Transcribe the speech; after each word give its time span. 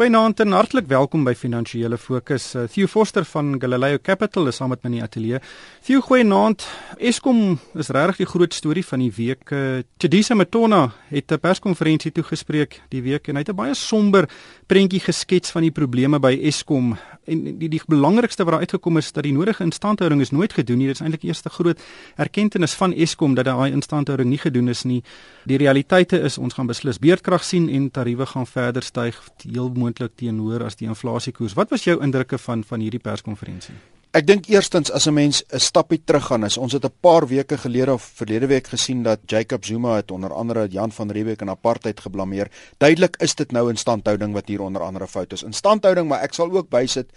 Goeienaand 0.00 0.40
en 0.40 0.54
hartlik 0.56 0.86
welkom 0.88 1.26
by 1.26 1.34
Finansiële 1.36 1.98
Fokus. 2.00 2.54
Uh, 2.56 2.62
Theo 2.72 2.88
Forster 2.88 3.24
van 3.28 3.58
Galileo 3.60 3.98
Capital 4.00 4.48
is 4.48 4.56
saam 4.56 4.70
met 4.72 4.80
my 4.80 4.88
in 4.88 4.94
die 4.94 5.02
ateljee. 5.04 5.40
Theo, 5.84 6.00
goeienaand. 6.06 6.64
Eskom 6.96 7.58
is 7.76 7.90
regtig 7.92 8.22
die 8.22 8.28
groot 8.30 8.56
storie 8.56 8.84
van 8.88 9.04
die 9.04 9.10
week. 9.12 9.52
Uh, 9.52 9.82
Chedisa 10.00 10.32
Matona 10.34 10.86
het 11.10 11.28
'n 11.30 11.38
perskonferensie 11.38 12.12
toegespreek 12.16 12.80
die 12.88 13.02
week 13.02 13.28
en 13.28 13.36
hy 13.36 13.42
het 13.44 13.52
'n 13.52 13.56
baie 13.56 13.74
somber 13.74 14.24
prentjie 14.66 15.00
geskets 15.00 15.50
van 15.50 15.62
die 15.62 15.70
probleme 15.70 16.18
by 16.18 16.32
Eskom. 16.48 16.96
En 17.26 17.58
die 17.58 17.68
die 17.68 17.82
belangrikste 17.86 18.44
wat 18.44 18.52
daar 18.52 18.60
uitgekom 18.60 18.96
is 18.96 19.12
dat 19.12 19.22
die 19.24 19.32
nodige 19.32 19.62
instandhouding 19.62 20.20
is 20.20 20.30
nooit 20.30 20.52
gedoen 20.52 20.78
nie. 20.78 20.86
Dit 20.86 20.94
is 20.94 21.02
eintlik 21.02 21.22
eers 21.24 21.44
'n 21.44 21.50
groot 21.50 21.78
erkenning 22.16 22.70
van 22.70 22.92
Eskom 22.94 23.34
dat 23.34 23.44
daai 23.44 23.70
instandhouding 23.72 24.30
nie 24.30 24.38
gedoen 24.38 24.68
is 24.68 24.82
nie. 24.84 25.02
Die 25.44 25.58
realiteite 25.58 26.20
is 26.20 26.38
ons 26.38 26.54
gaan 26.54 26.66
beslis 26.66 26.98
beerdkrag 26.98 27.44
sien 27.44 27.68
en 27.68 27.90
tariewe 27.90 28.26
gaan 28.26 28.46
verder 28.46 28.82
styg. 28.82 29.28
Heel 29.52 29.70
moontlik 29.90 30.16
teenoor 30.16 30.64
as 30.64 30.78
die 30.78 30.88
inflasiekoers. 30.88 31.56
Wat 31.58 31.70
was 31.70 31.84
jou 31.84 31.98
indrukke 32.02 32.38
van 32.38 32.64
van 32.64 32.80
hierdie 32.80 33.02
perskonferensie? 33.02 33.74
Ek 34.12 34.26
dink 34.26 34.48
eerstens 34.50 34.90
as 34.90 35.06
'n 35.06 35.14
mens 35.14 35.42
'n 35.52 35.58
stappie 35.58 36.02
teruggaan, 36.04 36.44
is 36.44 36.58
ons 36.58 36.72
het 36.72 36.84
'n 36.84 36.92
paar 37.00 37.26
weke 37.26 37.56
gelede 37.56 37.92
of 37.92 38.02
verlede 38.02 38.46
week 38.46 38.66
gesien 38.66 39.02
dat 39.02 39.20
Jacob 39.26 39.64
Zuma 39.64 39.96
het 39.96 40.10
onder 40.10 40.32
andere 40.32 40.68
Jan 40.68 40.92
van 40.92 41.10
Riebeeck 41.10 41.40
in 41.40 41.48
apartheid 41.48 42.00
geblameer. 42.00 42.48
Duidelik 42.78 43.16
is 43.20 43.34
dit 43.34 43.52
nou 43.52 43.70
instandhouding 43.70 44.32
wat 44.32 44.48
hier 44.48 44.60
onder 44.60 44.82
andere 44.82 45.06
fout 45.06 45.32
is. 45.32 45.42
Instandhouding, 45.42 46.08
maar 46.08 46.22
ek 46.22 46.34
sal 46.34 46.50
ook 46.50 46.68
bysit 46.68 47.12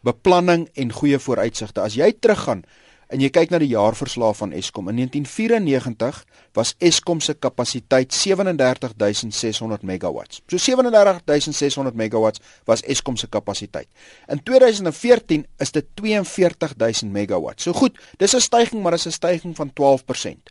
beplanning 0.00 0.68
en 0.74 0.92
goeie 0.92 1.18
vooruitsigte. 1.18 1.80
As 1.80 1.94
jy 1.94 2.12
teruggaan 2.20 2.64
en 3.08 3.20
jy 3.20 3.30
kyk 3.32 3.50
na 3.52 3.58
die 3.62 3.70
jaarverslag 3.72 4.36
van 4.36 4.52
Eskom 4.56 4.88
in 4.92 4.96
1994 5.00 6.24
was 6.58 6.74
Eskom 6.78 7.20
se 7.24 7.34
kapasiteit 7.34 8.12
37600 8.12 9.82
megawatts. 9.82 10.42
So 10.46 10.58
37600 10.58 11.96
megawatts 11.96 12.40
was 12.68 12.82
Eskom 12.84 13.16
se 13.16 13.28
kapasiteit. 13.28 13.88
In 14.28 14.42
2014 14.44 15.46
is 15.58 15.72
dit 15.72 15.86
42000 15.94 17.12
megawatts. 17.12 17.62
So 17.62 17.72
goed, 17.72 17.98
dis 18.18 18.34
'n 18.34 18.40
styging, 18.40 18.82
maar 18.82 18.92
dis 18.92 19.06
'n 19.06 19.10
styging 19.12 19.56
van 19.56 19.72
12%. 19.72 20.50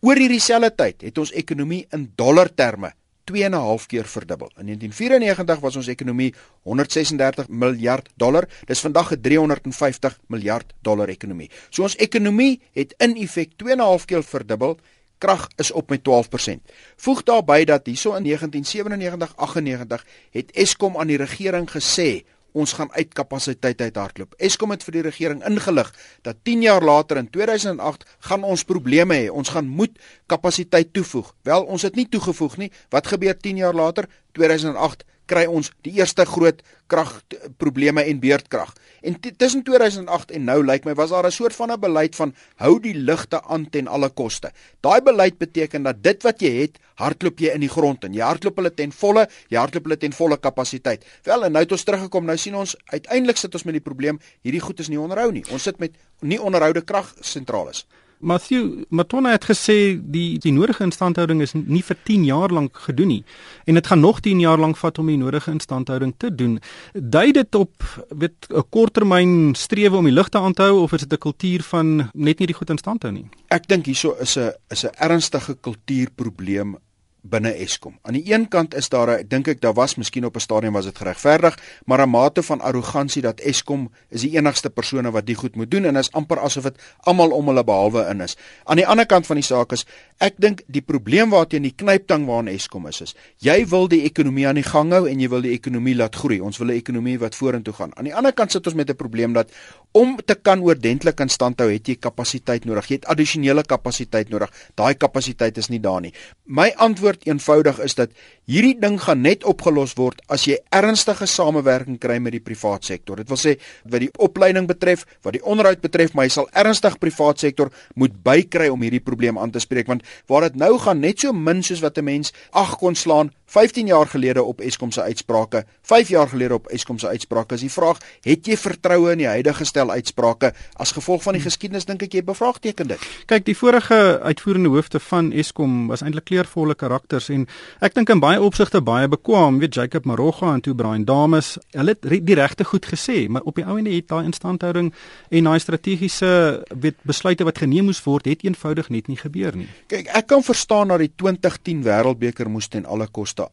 Oor 0.00 0.16
hierdie 0.16 0.40
selfde 0.40 0.74
tyd 0.74 1.02
het 1.02 1.18
ons 1.18 1.32
ekonomie 1.32 1.86
in 1.92 2.12
dollar 2.16 2.54
terme 2.54 2.92
2 3.30 3.44
en 3.44 3.54
'n 3.54 3.54
half 3.54 3.86
keer 3.86 4.06
verdubbel. 4.06 4.50
In 4.58 4.66
1994 4.66 5.60
was 5.60 5.76
ons 5.76 5.86
ekonomie 5.86 6.34
136 6.62 7.48
miljard 7.48 8.08
dollar. 8.16 8.48
Dis 8.66 8.80
vandag 8.80 9.12
'n 9.12 9.20
350 9.20 10.18
miljard 10.26 10.72
dollar 10.82 11.08
ekonomie. 11.08 11.50
So 11.70 11.82
ons 11.82 11.96
ekonomie 11.96 12.60
het 12.72 12.94
in 12.98 13.16
effek 13.16 13.50
2 13.56 13.72
en 13.72 13.78
'n 13.78 13.80
half 13.82 14.04
keer 14.04 14.22
verdubbel. 14.22 14.78
Krag 15.18 15.48
is 15.56 15.70
op 15.70 15.90
met 15.90 16.02
12%. 16.02 16.60
Voeg 16.96 17.22
daarby 17.22 17.64
dat 17.64 17.86
hierso 17.86 18.14
in 18.14 18.22
1997-98 18.22 20.06
het 20.30 20.50
Eskom 20.50 20.96
aan 20.96 21.06
die 21.06 21.16
regering 21.16 21.70
gesê 21.70 22.24
ons 22.52 22.72
gaan 22.72 22.92
uit 22.92 23.12
kapasiteit 23.14 23.80
uit 23.80 23.96
hardloop. 23.96 24.34
Eskom 24.38 24.70
het 24.74 24.84
vir 24.86 24.98
die 24.98 25.04
regering 25.06 25.42
ingelig 25.46 25.92
dat 26.26 26.42
10 26.42 26.62
jaar 26.62 26.84
later 26.84 27.20
in 27.20 27.30
2008 27.30 28.06
gaan 28.30 28.44
ons 28.44 28.64
probleme 28.64 29.14
hê. 29.14 29.28
Ons 29.30 29.52
gaan 29.54 29.68
moet 29.68 29.98
kapasiteit 30.26 30.92
toevoeg. 30.92 31.34
Wel, 31.42 31.62
ons 31.64 31.82
het 31.82 31.94
nie 31.94 32.08
toegevoeg 32.08 32.56
nie. 32.56 32.70
Wat 32.90 33.06
gebeur 33.06 33.36
10 33.36 33.56
jaar 33.56 33.74
later? 33.74 34.08
2008 34.32 35.04
kry 35.30 35.46
ons 35.46 35.70
die 35.86 35.94
eerste 36.00 36.26
groot 36.26 36.62
kragprobleme 36.90 38.02
en 38.10 38.20
beurtkrag. 38.22 38.72
En 39.06 39.16
tussen 39.20 39.62
2008 39.64 40.34
en 40.36 40.48
nou 40.48 40.58
lyk 40.66 40.86
my 40.88 40.94
was 40.98 41.12
daar 41.14 41.26
'n 41.26 41.32
soort 41.32 41.54
van 41.54 41.72
'n 41.72 41.80
beleid 41.80 42.16
van 42.16 42.34
hou 42.56 42.80
die 42.80 42.94
ligte 42.94 43.42
aan 43.42 43.70
ten 43.70 43.86
alle 43.86 44.10
koste. 44.10 44.50
Daai 44.80 45.00
beleid 45.00 45.38
beteken 45.38 45.82
dat 45.82 46.02
dit 46.02 46.22
wat 46.22 46.40
jy 46.40 46.52
het, 46.60 46.78
hardloop 46.94 47.38
jy 47.38 47.54
in 47.54 47.60
die 47.60 47.68
grond 47.68 48.04
en 48.04 48.12
jy 48.12 48.20
hardloop 48.20 48.56
hulle 48.56 48.74
ten 48.74 48.92
volle, 48.92 49.28
jy 49.48 49.58
hardloop 49.58 49.84
hulle 49.84 49.96
ten 49.96 50.12
volle 50.12 50.36
kapasiteit. 50.36 51.04
Wel 51.22 51.44
en 51.44 51.52
nou 51.52 51.62
het 51.62 51.72
ons 51.72 51.84
teruggekom, 51.84 52.24
nou 52.24 52.36
sien 52.36 52.54
ons 52.54 52.76
uiteindelik 52.84 53.36
sit 53.36 53.54
ons 53.54 53.64
met 53.64 53.74
die 53.74 53.80
probleem, 53.80 54.18
hierdie 54.42 54.60
goed 54.60 54.80
is 54.80 54.88
nie 54.88 55.00
onderhou 55.00 55.32
nie. 55.32 55.44
Ons 55.50 55.62
sit 55.62 55.78
met 55.78 55.92
nie 56.20 56.40
onderhoude 56.40 56.82
kragsentrale. 56.82 57.72
Matthew 58.20 58.84
Matona 58.88 59.32
het 59.32 59.46
gesê 59.48 59.96
die 59.96 60.38
die 60.38 60.52
nodige 60.52 60.84
instandhouding 60.84 61.40
is 61.40 61.54
nie 61.54 61.82
vir 61.82 61.96
10 62.04 62.24
jaar 62.28 62.52
lank 62.52 62.76
gedoen 62.86 63.08
nie 63.14 63.22
en 63.64 63.78
dit 63.78 63.86
gaan 63.86 64.00
nog 64.00 64.20
10 64.20 64.42
jaar 64.44 64.60
lank 64.60 64.76
vat 64.76 64.98
om 65.00 65.08
die 65.08 65.16
nodige 65.16 65.50
instandhouding 65.50 66.12
te 66.18 66.34
doen. 66.34 66.58
Dui 66.92 67.32
dit 67.32 67.54
op 67.54 67.72
weet 68.08 68.46
'n 68.50 68.64
korttermyn 68.70 69.54
strewe 69.54 69.96
om 69.96 70.04
die 70.04 70.12
ligte 70.14 70.38
aan 70.38 70.52
te 70.52 70.62
hou 70.62 70.82
of 70.82 70.92
is 70.92 71.00
dit 71.00 71.12
'n 71.12 71.18
kultuur 71.18 71.62
van 71.62 72.10
net 72.12 72.38
nie 72.38 72.46
die 72.46 72.56
goed 72.56 72.70
instand 72.70 73.02
hou 73.02 73.12
nie? 73.12 73.28
Ek 73.48 73.68
dink 73.68 73.86
hieso 73.86 74.16
is 74.20 74.36
'n 74.36 74.52
is 74.68 74.84
'n 74.84 74.94
ernstige 74.98 75.56
kultuurprobleem 75.60 76.76
binne 77.22 77.52
Eskom. 77.54 77.98
Aan 78.02 78.14
die 78.14 78.32
een 78.32 78.48
kant 78.48 78.74
is 78.74 78.88
daar 78.88 79.10
'n 79.18 79.28
dink 79.28 79.48
ek 79.48 79.60
daar 79.60 79.74
was 79.74 79.94
miskien 79.96 80.24
op 80.24 80.36
'n 80.36 80.40
stadium 80.40 80.72
was 80.72 80.84
dit 80.84 80.98
geregverdig, 80.98 81.58
maar 81.84 82.00
'n 82.00 82.10
mate 82.10 82.42
van 82.42 82.60
arrogansie 82.60 83.22
dat 83.22 83.40
Eskom 83.40 83.90
is 84.08 84.20
die 84.20 84.36
enigste 84.36 84.70
persone 84.70 85.10
wat 85.10 85.26
dit 85.26 85.36
goed 85.36 85.56
moet 85.56 85.70
doen 85.70 85.84
en 85.84 85.96
is 85.96 86.12
amper 86.12 86.38
asof 86.38 86.62
dit 86.62 86.78
almal 86.96 87.30
om 87.30 87.46
hulle 87.46 87.64
behalwe 87.64 88.06
in 88.10 88.20
is. 88.20 88.36
Aan 88.64 88.76
die 88.76 88.86
ander 88.86 89.06
kant 89.06 89.26
van 89.26 89.36
die 89.36 89.44
saak 89.44 89.72
is 89.72 89.86
ek 90.18 90.34
dink 90.38 90.62
die 90.66 90.82
probleem 90.82 91.30
waarteen 91.30 91.62
die 91.62 91.74
knyptang 91.76 92.26
waarna 92.26 92.50
Eskom 92.50 92.86
is 92.86 93.00
is 93.00 93.14
jy 93.38 93.66
wil 93.66 93.88
die 93.88 94.02
ekonomie 94.04 94.46
aan 94.46 94.54
die 94.54 94.62
gang 94.62 94.92
hou 94.92 95.08
en 95.08 95.20
jy 95.20 95.28
wil 95.28 95.40
die 95.40 95.52
ekonomie 95.52 95.94
laat 95.94 96.16
groei. 96.16 96.40
Ons 96.40 96.58
wil 96.58 96.68
'n 96.68 96.76
ekonomie 96.76 97.18
wat 97.18 97.34
vorentoe 97.34 97.74
gaan. 97.74 97.96
Aan 97.96 98.04
die 98.04 98.14
ander 98.14 98.32
kant 98.32 98.52
sit 98.52 98.66
ons 98.66 98.76
met 98.76 98.90
'n 98.90 98.96
probleem 98.96 99.32
dat 99.32 99.50
om 99.92 100.16
te 100.24 100.34
kan 100.34 100.62
oordentlik 100.62 101.20
in 101.20 101.28
stand 101.28 101.58
hou, 101.58 101.68
het 101.70 101.88
jy 101.88 101.96
kapasiteit 101.96 102.64
nodig. 102.64 102.86
Jy 102.86 102.94
het 102.94 103.06
addisionele 103.06 103.62
kapasiteit 103.62 104.28
nodig. 104.28 104.50
Daai 104.74 104.94
kapasiteit 104.94 105.58
is 105.58 105.68
nie 105.68 105.80
daar 105.80 106.00
nie. 106.00 106.12
My 106.44 106.72
antwoord 106.76 107.09
antwoord 107.10 107.26
eenvoudig 107.26 107.78
is 107.82 107.94
dat 107.94 108.10
hierdie 108.46 108.78
ding 108.78 108.98
gaan 109.00 109.22
net 109.22 109.44
opgelos 109.44 109.94
word 109.98 110.20
as 110.28 110.46
jy 110.46 110.58
ernstige 110.70 111.26
samewerking 111.26 111.98
kry 111.98 112.18
met 112.18 112.32
die 112.32 112.42
privaat 112.42 112.84
sektor. 112.84 113.16
Dit 113.16 113.28
wil 113.28 113.38
sê 113.38 113.56
wat 113.84 114.00
die 114.00 114.10
opleiding 114.18 114.66
betref, 114.68 115.06
wat 115.22 115.34
die 115.34 115.42
onderhoud 115.42 115.80
betref, 115.80 116.14
maar 116.14 116.26
jy 116.26 116.34
sal 116.34 116.48
ernstig 116.54 116.98
privaat 116.98 117.38
sektor 117.40 117.70
moet 117.94 118.14
bykry 118.24 118.68
om 118.70 118.80
hierdie 118.82 119.02
probleem 119.02 119.38
aan 119.38 119.50
te 119.50 119.60
spreek 119.60 119.88
want 119.88 120.02
waar 120.28 120.48
dit 120.48 120.56
nou 120.56 120.76
gaan 120.78 121.00
net 121.00 121.20
so 121.20 121.32
min 121.32 121.62
soos 121.62 121.82
wat 121.82 121.98
'n 121.98 122.04
mens 122.04 122.32
ag 122.52 122.78
kon 122.78 122.94
slaan 122.94 123.30
15 123.50 123.86
jaar 123.86 124.06
gelede 124.06 124.42
op 124.42 124.60
Eskom 124.60 124.90
se 124.90 125.02
uitsprake, 125.02 125.64
5 125.82 126.08
jaar 126.08 126.28
gelede 126.28 126.54
op 126.54 126.66
Eskom 126.66 126.98
se 126.98 127.08
uitsprake. 127.08 127.54
Is 127.54 127.60
die 127.60 127.70
vraag, 127.70 127.98
het 128.22 128.46
jy 128.46 128.56
vertroue 128.56 129.10
in 129.10 129.18
die 129.18 129.26
huidige 129.26 129.64
stel 129.66 129.90
uitsprake 129.90 130.52
as 130.78 130.92
gevolg 130.94 131.22
van 131.22 131.34
die 131.34 131.42
geskiedenis 131.42 131.84
dink 131.84 132.02
ek 132.02 132.14
jy 132.14 132.22
bevraagteken 132.22 132.92
dit. 132.92 133.08
Kyk, 133.26 133.44
die 133.48 133.56
vorige 133.58 134.20
uitvoerende 134.22 134.70
hoofde 134.70 135.00
van 135.00 135.32
Eskom 135.32 135.88
was 135.90 136.04
eintlik 136.06 136.28
kleurvolle 136.30 136.78
karakters 137.00 137.30
en 137.32 137.46
ek 137.80 137.94
dink 137.94 138.10
in 138.10 138.20
baie 138.20 138.40
opsigte 138.40 138.80
baie 138.80 139.08
bekwam, 139.08 139.58
weet 139.60 139.74
Jacob 139.74 140.04
Maroga 140.04 140.54
en 140.54 140.60
toe 140.60 140.74
Brian 140.74 141.04
Dames, 141.04 141.58
hulle 141.72 141.94
het 141.94 142.26
die 142.26 142.34
regte 142.34 142.64
goed 142.64 142.86
gesê, 142.86 143.28
maar 143.28 143.42
op 143.44 143.56
die 143.56 143.64
ou 143.64 143.78
ende 143.78 143.90
het 143.90 144.08
daai 144.08 144.26
instandhouding 144.26 144.92
en 145.30 145.44
daai 145.44 145.58
strategiese 145.60 146.64
weet 146.70 146.96
besluite 147.04 147.44
wat 147.44 147.58
geneem 147.58 147.88
moes 147.90 148.02
word, 148.04 148.26
het 148.26 148.44
eenvoudig 148.44 148.90
net 148.90 149.08
nie 149.08 149.18
gebeur 149.18 149.56
nie. 149.56 149.68
Kyk, 149.88 150.10
ek 150.14 150.28
kan 150.30 150.44
verstaan 150.44 150.92
dat 150.92 151.00
die 151.00 151.12
2010 151.16 151.84
Wêreldbeker 151.86 152.50
moes 152.50 152.68
ten 152.68 152.86
alle 152.86 153.08
koste 153.08 153.48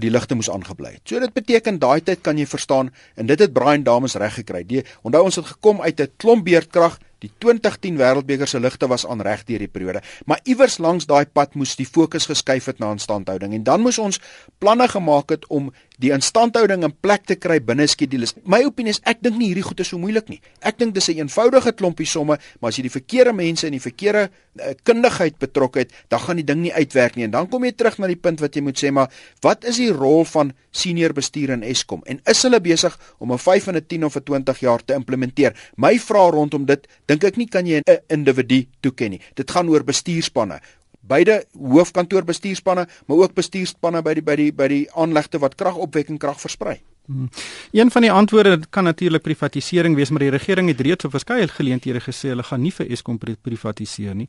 die 0.00 0.10
ligte 0.10 0.32
moes 0.34 0.48
aangebly 0.48 0.94
het. 0.94 1.02
So 1.04 1.20
dit 1.20 1.34
beteken 1.34 1.78
daai 1.82 2.00
tyd 2.00 2.22
kan 2.24 2.38
jy 2.38 2.46
verstaan 2.48 2.88
en 3.20 3.28
dit 3.28 3.40
het 3.40 3.52
Brian 3.52 3.84
Dames 3.84 4.16
reg 4.16 4.38
gekry. 4.40 4.62
Die 4.64 4.84
onthou 5.04 5.26
ons 5.28 5.36
het 5.36 5.50
gekom 5.54 5.82
uit 5.82 6.00
'n 6.00 6.08
klomp 6.16 6.44
beerdkrag 6.44 6.98
Die 7.18 7.30
2010 7.42 7.98
Wêreldbeker 7.98 8.46
se 8.46 8.60
ligte 8.60 8.86
was 8.86 9.06
aan 9.06 9.22
reg 9.26 9.42
deur 9.48 9.58
die 9.58 9.70
periode, 9.70 10.02
maar 10.26 10.38
iewers 10.44 10.78
langs 10.78 11.08
daai 11.10 11.26
pad 11.26 11.56
moes 11.58 11.74
die 11.76 11.86
fokus 11.86 12.28
geskuif 12.30 12.68
het 12.70 12.78
na 12.78 12.92
instandhouding 12.94 13.56
en 13.58 13.64
dan 13.66 13.82
moes 13.82 13.98
ons 13.98 14.20
planne 14.62 14.86
gemaak 14.88 15.34
het 15.34 15.46
om 15.50 15.72
die 15.98 16.12
instandhouding 16.14 16.84
in 16.86 16.94
plek 17.02 17.26
te 17.26 17.36
kry 17.38 17.58
binne 17.64 17.86
skedules. 17.90 18.34
My 18.46 18.62
opinie 18.66 18.94
is 18.94 19.00
ek 19.08 19.22
dink 19.24 19.38
nie 19.38 19.50
hierdie 19.50 19.66
goed 19.66 19.80
is 19.82 19.90
so 19.90 19.98
moeilik 19.98 20.30
nie. 20.30 20.38
Ek 20.62 20.78
dink 20.78 20.94
dis 20.94 21.08
'n 21.08 21.26
eenvoudige 21.26 21.72
klompie 21.72 22.06
somme, 22.06 22.38
maar 22.60 22.68
as 22.68 22.76
jy 22.78 22.82
die 22.86 22.94
verkeerde 22.94 23.32
mense 23.32 23.66
en 23.66 23.72
die 23.72 23.82
verkeerde 23.82 24.30
uh, 24.60 24.74
kundigheid 24.84 25.38
betrok 25.38 25.76
het, 25.76 25.90
dan 26.08 26.20
gaan 26.20 26.36
die 26.36 26.44
ding 26.44 26.62
nie 26.62 26.72
uitwerk 26.72 27.16
nie 27.16 27.24
en 27.24 27.30
dan 27.30 27.48
kom 27.48 27.64
jy 27.64 27.72
terug 27.72 27.98
na 27.98 28.06
die 28.06 28.16
punt 28.16 28.40
wat 28.40 28.54
jy 28.54 28.62
moet 28.62 28.78
sê 28.78 28.90
maar 28.90 29.10
wat 29.42 29.64
is 29.64 29.76
die 29.76 29.90
rol 29.90 30.24
van 30.24 30.52
senior 30.70 31.12
bestuur 31.12 31.50
in 31.50 31.62
Eskom 31.62 32.02
en 32.06 32.20
is 32.26 32.42
hulle 32.42 32.60
besig 32.60 32.94
om 33.18 33.32
'n 33.32 33.38
5 33.38 33.68
en 33.68 33.76
'n 33.76 33.86
10 33.86 34.04
of 34.04 34.16
'n 34.16 34.22
20 34.22 34.60
jaar 34.60 34.84
te 34.84 34.94
implementeer? 34.94 35.54
My 35.76 35.98
vraag 35.98 36.30
rondom 36.32 36.64
dit 36.64 36.86
dink 37.06 37.24
ek 37.24 37.36
nie 37.36 37.48
kan 37.48 37.66
jy 37.66 37.82
'n 37.82 37.98
individu 38.08 38.66
toeken 38.80 39.10
nie. 39.10 39.20
Dit 39.34 39.50
gaan 39.50 39.68
oor 39.68 39.84
bestuurspanne. 39.84 40.60
Beide 41.08 41.44
hoofkantoor 41.56 42.24
bestuurspanne, 42.28 42.86
maar 43.06 43.24
ook 43.24 43.34
bestuurspanne 43.34 44.02
by 44.02 44.14
die 44.18 44.22
by 44.22 44.36
die 44.36 44.52
by 44.52 44.68
die 44.68 44.84
aanlegte 44.94 45.40
wat 45.42 45.56
kragopwekking 45.56 46.18
krag 46.18 46.40
versprei. 46.40 46.78
Hmm. 47.08 47.30
Een 47.72 47.90
van 47.90 48.02
die 48.04 48.12
antwoorde 48.12 48.60
kan 48.70 48.84
natuurlik 48.84 49.22
privatisering 49.22 49.94
wees, 49.96 50.10
maar 50.10 50.20
die 50.20 50.34
regering 50.34 50.68
het 50.68 50.80
reeds 50.80 51.04
op 51.04 51.10
verskeie 51.10 51.48
geleenthede 51.48 52.02
gesê 52.04 52.34
hulle 52.34 52.44
gaan 52.44 52.60
nie 52.60 52.72
vir 52.72 52.90
Eskom 52.92 53.16
privatiseer 53.18 54.14
nie. 54.14 54.28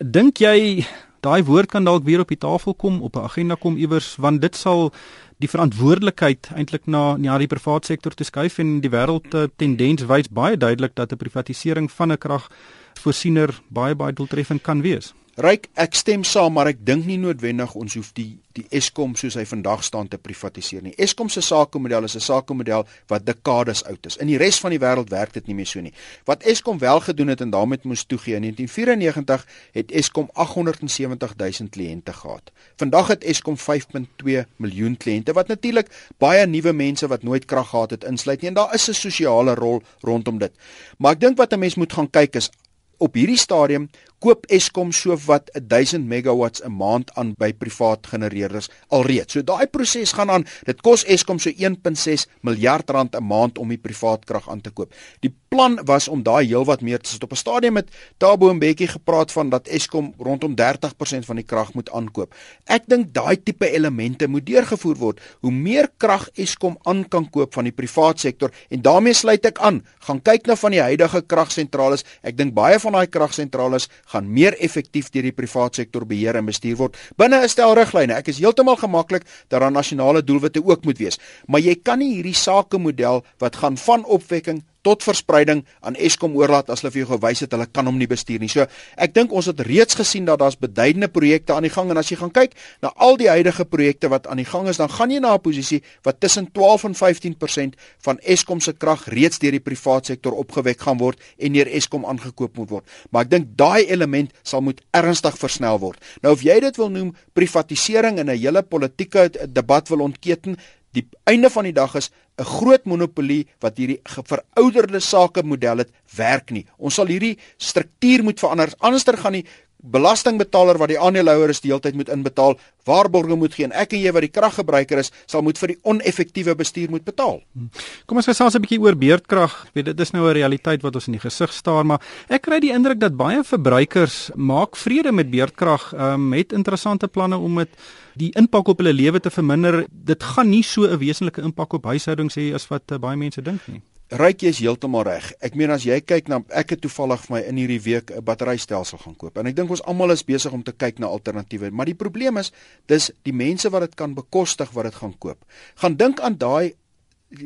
Dink 0.00 0.40
jy 0.40 0.86
daai 1.20 1.44
woord 1.44 1.70
kan 1.72 1.84
dalk 1.84 2.04
weer 2.04 2.20
op 2.24 2.32
die 2.32 2.40
tafel 2.40 2.74
kom 2.74 3.02
op 3.02 3.16
'n 3.16 3.24
agenda 3.28 3.54
kom 3.54 3.76
iewers 3.76 4.16
want 4.16 4.40
dit 4.40 4.56
sal 4.56 4.92
die 5.38 5.48
verantwoordelikheid 5.48 6.50
eintlik 6.54 6.86
na 6.86 7.16
na 7.16 7.38
die 7.38 7.46
private 7.46 7.86
sektor 7.86 8.14
te 8.14 8.24
skuif 8.24 8.58
en 8.58 8.80
die 8.80 8.90
wêreld 8.90 9.34
uh, 9.34 9.44
tendens 9.56 10.06
wys 10.06 10.28
baie 10.28 10.56
duidelik 10.56 10.94
dat 10.94 11.12
'n 11.12 11.16
privatisering 11.16 11.90
van 11.90 12.12
'n 12.12 12.18
kragvoorsiener 12.18 13.60
baie 13.68 13.94
baie 13.94 14.12
doeltreffend 14.12 14.62
kan 14.62 14.82
wees. 14.82 15.14
Ryk, 15.34 15.64
ek 15.74 15.96
stem 15.98 16.22
saam, 16.22 16.52
maar 16.54 16.68
ek 16.70 16.84
dink 16.86 17.08
nie 17.08 17.16
noodwendig 17.18 17.72
ons 17.74 17.96
hoef 17.98 18.12
die 18.14 18.36
die 18.54 18.62
Eskom 18.70 19.16
soos 19.18 19.34
hy 19.34 19.42
vandag 19.50 19.80
staan 19.82 20.06
te 20.06 20.18
privatiseer 20.22 20.82
nie. 20.84 20.92
Eskom 20.94 21.26
se 21.32 21.42
sakemodel 21.42 22.04
is 22.06 22.14
'n 22.14 22.20
sakemodel 22.20 22.86
wat 23.10 23.26
dekades 23.26 23.82
oud 23.84 24.06
is. 24.06 24.16
In 24.16 24.28
die 24.28 24.38
res 24.38 24.60
van 24.60 24.70
die 24.70 24.78
wêreld 24.78 25.10
werk 25.10 25.32
dit 25.32 25.46
nie 25.46 25.54
meer 25.54 25.66
so 25.66 25.80
nie. 25.80 25.92
Wat 26.24 26.42
Eskom 26.42 26.78
wel 26.78 27.00
gedoen 27.00 27.28
het 27.28 27.40
en 27.40 27.50
daarmee 27.50 27.78
moes 27.82 28.04
toegee 28.04 28.36
in 28.36 28.42
1994 28.42 29.46
het 29.72 29.90
Eskom 29.90 30.28
870 30.34 31.34
000 31.36 31.68
kliënte 31.70 32.12
gehad. 32.12 32.52
Vandag 32.76 33.08
het 33.08 33.24
Eskom 33.24 33.56
5.2 33.56 34.46
miljoen 34.56 34.96
kliënte 34.96 35.32
wat 35.32 35.48
natuurlik 35.48 35.88
baie 36.18 36.46
nuwe 36.46 36.72
mense 36.72 37.06
wat 37.06 37.22
nooit 37.22 37.44
krag 37.44 37.68
gehad 37.68 37.90
het 37.90 38.04
insluit 38.04 38.40
nie 38.40 38.48
en 38.48 38.54
daar 38.54 38.74
is 38.74 38.88
'n 38.88 38.94
sosiale 38.94 39.54
rol 39.54 39.82
rondom 40.00 40.38
dit. 40.38 40.52
Maar 40.98 41.12
ek 41.12 41.20
dink 41.20 41.36
wat 41.36 41.52
'n 41.52 41.58
mens 41.58 41.74
moet 41.74 41.92
gaan 41.92 42.10
kyk 42.10 42.36
is 42.36 42.50
op 42.98 43.14
hierdie 43.14 43.38
stadium 43.38 43.88
koop 44.24 44.46
Eskom 44.48 44.92
so 44.96 45.16
wat 45.26 45.50
1000 45.52 46.06
megawatts 46.08 46.62
'n 46.64 46.72
maand 46.72 47.10
aan 47.14 47.34
by 47.36 47.52
privaat 47.52 48.06
genereerders 48.06 48.70
alreeds. 48.88 49.32
So 49.32 49.42
daai 49.42 49.66
proses 49.66 50.12
gaan 50.12 50.30
aan. 50.30 50.46
Dit 50.64 50.80
kos 50.80 51.04
Eskom 51.04 51.38
so 51.38 51.50
1.6 51.50 52.26
miljard 52.40 52.90
rand 52.90 53.16
'n 53.16 53.22
maand 53.22 53.58
om 53.58 53.68
die 53.68 53.78
privaat 53.78 54.24
krag 54.24 54.48
aan 54.48 54.60
te 54.60 54.70
koop. 54.70 54.94
Die 55.20 55.34
plan 55.48 55.78
was 55.84 56.08
om 56.08 56.22
daai 56.22 56.46
heelwat 56.46 56.80
meer 56.80 56.98
te 56.98 57.10
sit 57.10 57.22
op 57.22 57.32
'n 57.32 57.36
stadium 57.36 57.72
met 57.72 57.88
Tabo 58.16 58.50
en 58.50 58.58
Bekkie 58.58 58.88
gepraat 58.88 59.32
van 59.32 59.50
dat 59.50 59.68
Eskom 59.68 60.14
rondom 60.18 60.54
30% 60.54 61.24
van 61.24 61.36
die 61.36 61.44
krag 61.44 61.74
moet 61.74 61.90
aankoop. 61.90 62.34
Ek 62.64 62.82
dink 62.86 63.14
daai 63.14 63.42
tipe 63.42 63.70
elemente 63.70 64.28
moet 64.28 64.46
deurgevoer 64.46 64.96
word. 64.96 65.20
Hoe 65.40 65.52
meer 65.52 65.90
krag 65.96 66.28
Eskom 66.34 66.78
aan 66.82 67.08
kan 67.08 67.30
koop 67.30 67.54
van 67.54 67.64
die 67.64 67.72
privaat 67.72 68.20
sektor 68.20 68.50
en 68.68 68.82
daarmee 68.82 69.12
sluit 69.12 69.46
ek 69.46 69.58
aan, 69.58 69.86
gaan 69.98 70.22
kyk 70.22 70.46
na 70.46 70.56
van 70.56 70.70
die 70.70 70.80
huidige 70.80 71.22
kragsentrale. 71.22 71.98
Ek 72.22 72.36
dink 72.36 72.54
baie 72.54 72.78
van 72.84 72.98
daai 72.98 73.06
kragsentrale 73.06 73.80
gaan 74.12 74.28
meer 74.30 74.56
effektief 74.60 75.10
deur 75.14 75.26
die 75.26 75.34
private 75.34 75.82
sektor 75.82 76.06
beheer 76.06 76.36
en 76.36 76.46
bestuur 76.50 76.76
word 76.76 76.98
binne 77.16 77.40
'n 77.42 77.48
stel 77.48 77.74
riglyne. 77.74 78.14
Ek 78.14 78.28
is 78.28 78.38
heeltemal 78.38 78.76
gemaklik 78.76 79.24
dat 79.48 79.60
daar 79.60 79.72
nasionale 79.72 80.22
doelwitte 80.22 80.62
ook 80.64 80.84
moet 80.84 80.98
wees, 80.98 81.18
maar 81.46 81.60
jy 81.60 81.74
kan 81.82 81.98
nie 81.98 82.14
hierdie 82.14 82.34
sakemodel 82.34 83.24
wat 83.38 83.56
gaan 83.56 83.76
van 83.76 84.04
opwekking 84.04 84.62
tot 84.84 85.02
verspreiding 85.02 85.64
aan 85.80 85.96
Eskom 85.96 86.36
oorlaat 86.36 86.70
as 86.70 86.82
hulle 86.82 86.92
vir 86.94 87.04
jou 87.04 87.10
gewys 87.14 87.42
het 87.44 87.54
hulle 87.56 87.66
kan 87.66 87.88
hom 87.88 87.98
nie 87.98 88.08
bestuur 88.10 88.42
nie. 88.42 88.50
So 88.52 88.66
ek 89.00 89.14
dink 89.16 89.32
ons 89.32 89.48
het 89.50 89.60
reeds 89.66 89.96
gesien 89.98 90.28
dat 90.28 90.42
daar's 90.42 90.58
beduidende 90.60 91.08
projekte 91.08 91.56
aan 91.56 91.66
die 91.66 91.72
gang 91.72 91.90
en 91.90 92.00
as 92.00 92.10
jy 92.12 92.18
gaan 92.20 92.32
kyk 92.34 92.56
na 92.84 92.92
al 92.96 93.18
die 93.20 93.30
huidige 93.32 93.64
projekte 93.64 94.10
wat 94.12 94.28
aan 94.30 94.42
die 94.42 94.48
gang 94.48 94.68
is, 94.68 94.80
dan 94.82 94.92
gaan 94.92 95.10
jy 95.10 95.20
na 95.24 95.34
'n 95.34 95.40
posisie 95.40 95.82
wat 96.04 96.20
tussen 96.20 96.50
12 96.52 96.84
en 96.84 96.94
15% 96.94 97.76
van 98.04 98.18
Eskom 98.22 98.60
se 98.60 98.72
krag 98.72 99.08
reeds 99.08 99.38
deur 99.38 99.52
die 99.52 99.60
private 99.60 100.12
sektor 100.12 100.32
opgewek 100.32 100.80
gaan 100.80 100.98
word 100.98 101.18
en 101.38 101.52
deur 101.52 101.66
Eskom 101.66 102.04
aangekoop 102.04 102.56
moet 102.56 102.70
word. 102.70 102.84
Maar 103.10 103.24
ek 103.24 103.30
dink 103.30 103.46
daai 103.56 103.86
element 103.88 104.32
sal 104.42 104.60
moet 104.60 104.80
ernstig 104.92 105.38
versnel 105.38 105.78
word. 105.78 105.98
Nou 106.22 106.32
of 106.32 106.42
jy 106.42 106.60
dit 106.60 106.76
wil 106.76 106.90
noem 106.90 107.14
privatisering 107.32 108.18
in 108.18 108.30
'n 108.30 108.38
hele 108.38 108.62
politieke 108.62 109.30
debat 109.48 109.88
wil 109.88 110.00
ontketen, 110.00 110.56
die 110.94 111.06
einde 111.28 111.50
van 111.50 111.66
die 111.66 111.74
dag 111.74 111.94
is 111.98 112.10
'n 112.38 112.44
groot 112.44 112.84
monopolie 112.84 113.46
wat 113.60 113.76
hierdie 113.78 114.00
verouderde 114.02 115.00
sakemodel 115.00 115.78
het 115.78 115.90
werk 116.16 116.50
nie. 116.50 116.66
Ons 116.78 116.94
sal 116.94 117.06
hierdie 117.06 117.38
struktuur 117.58 118.24
moet 118.24 118.40
verander. 118.40 118.72
Anderster 118.78 119.18
gaan 119.18 119.32
die 119.32 119.46
belastingbetaler 119.84 120.78
wat 120.80 120.92
die 120.92 121.00
aandeelhouer 121.00 121.52
is 121.52 121.60
die 121.60 121.70
hele 121.70 121.82
tyd 121.84 121.96
moet 121.98 122.08
inbetaal, 122.12 122.56
waarborge 122.88 123.36
moet 123.36 123.54
gee 123.56 123.68
en 123.68 123.74
ek 123.76 123.92
en 123.96 124.02
jy 124.02 124.12
wat 124.16 124.24
die 124.24 124.32
kraggebruiker 124.32 125.00
is, 125.02 125.10
sal 125.30 125.44
moet 125.44 125.60
vir 125.60 125.74
die 125.74 125.78
oneffektiewe 125.88 126.54
bestuur 126.56 126.92
moet 126.92 127.04
betaal. 127.04 127.40
Hmm. 127.52 127.70
Kom 128.08 128.20
ons 128.20 128.28
gesels 128.28 128.54
'n 128.54 128.64
bietjie 128.64 128.80
oor 128.80 128.96
beurtkrag. 128.96 129.52
Ek 129.68 129.74
weet 129.74 129.84
dit 129.92 130.00
is 130.00 130.12
nou 130.12 130.24
'n 130.28 130.34
realiteit 130.34 130.82
wat 130.82 130.94
ons 130.94 131.06
in 131.06 131.18
die 131.18 131.20
gesig 131.20 131.52
staar, 131.52 131.84
maar 131.84 132.00
ek 132.28 132.42
kry 132.42 132.60
die 132.60 132.72
indruk 132.72 132.98
dat 132.98 133.16
baie 133.16 133.44
verbruikers 133.44 134.30
maak 134.34 134.76
vrede 134.76 135.12
met 135.12 135.30
beurtkrag 135.30 135.92
um, 135.92 136.28
met 136.28 136.52
interessante 136.52 137.08
planne 137.08 137.36
om 137.36 137.56
dit 137.56 137.70
die 138.16 138.32
impak 138.36 138.68
op 138.68 138.78
hulle 138.78 138.92
lewe 138.92 139.20
te 139.20 139.30
verminder. 139.30 139.86
Dit 139.90 140.22
gaan 140.22 140.50
nie 140.50 140.62
so 140.62 140.86
'n 140.86 140.98
wesenlike 140.98 141.42
impak 141.42 141.72
op 141.72 141.84
huishoudings 141.84 142.36
hê 142.36 142.54
as 142.54 142.68
wat 142.68 142.90
uh, 142.92 142.98
baie 142.98 143.16
mense 143.16 143.42
dink 143.42 143.60
nie. 143.66 143.82
Ryk 144.14 144.44
jy 144.44 144.50
is 144.52 144.58
heeltemal 144.62 145.02
reg. 145.08 145.24
Ek 145.42 145.56
meen 145.58 145.72
as 145.74 145.82
jy 145.82 145.96
kyk 146.06 146.28
na 146.30 146.36
ek 146.54 146.76
het 146.76 146.80
toevallig 146.84 147.24
vir 147.24 147.32
my 147.34 147.38
in 147.48 147.56
hierdie 147.58 147.80
week 147.82 148.12
'n 148.14 148.22
batterystelsel 148.22 148.98
gaan 149.02 149.16
koop 149.18 149.38
en 149.38 149.46
ek 149.50 149.56
dink 149.56 149.70
ons 149.70 149.82
almal 149.90 150.12
is 150.14 150.22
besig 150.22 150.52
om 150.52 150.62
te 150.62 150.70
kyk 150.70 151.00
na 151.00 151.06
alternatiewe, 151.10 151.72
maar 151.72 151.86
die 151.86 151.98
probleem 151.98 152.36
is 152.38 152.52
dis 152.86 153.10
die 153.24 153.32
mense 153.32 153.68
wat 153.70 153.80
dit 153.80 153.94
kan 153.96 154.14
bekostig 154.14 154.70
wat 154.70 154.84
dit 154.84 154.94
gaan 154.94 155.18
koop. 155.18 155.44
Gaan 155.74 155.96
dink 155.96 156.20
aan 156.20 156.38
daai 156.38 156.74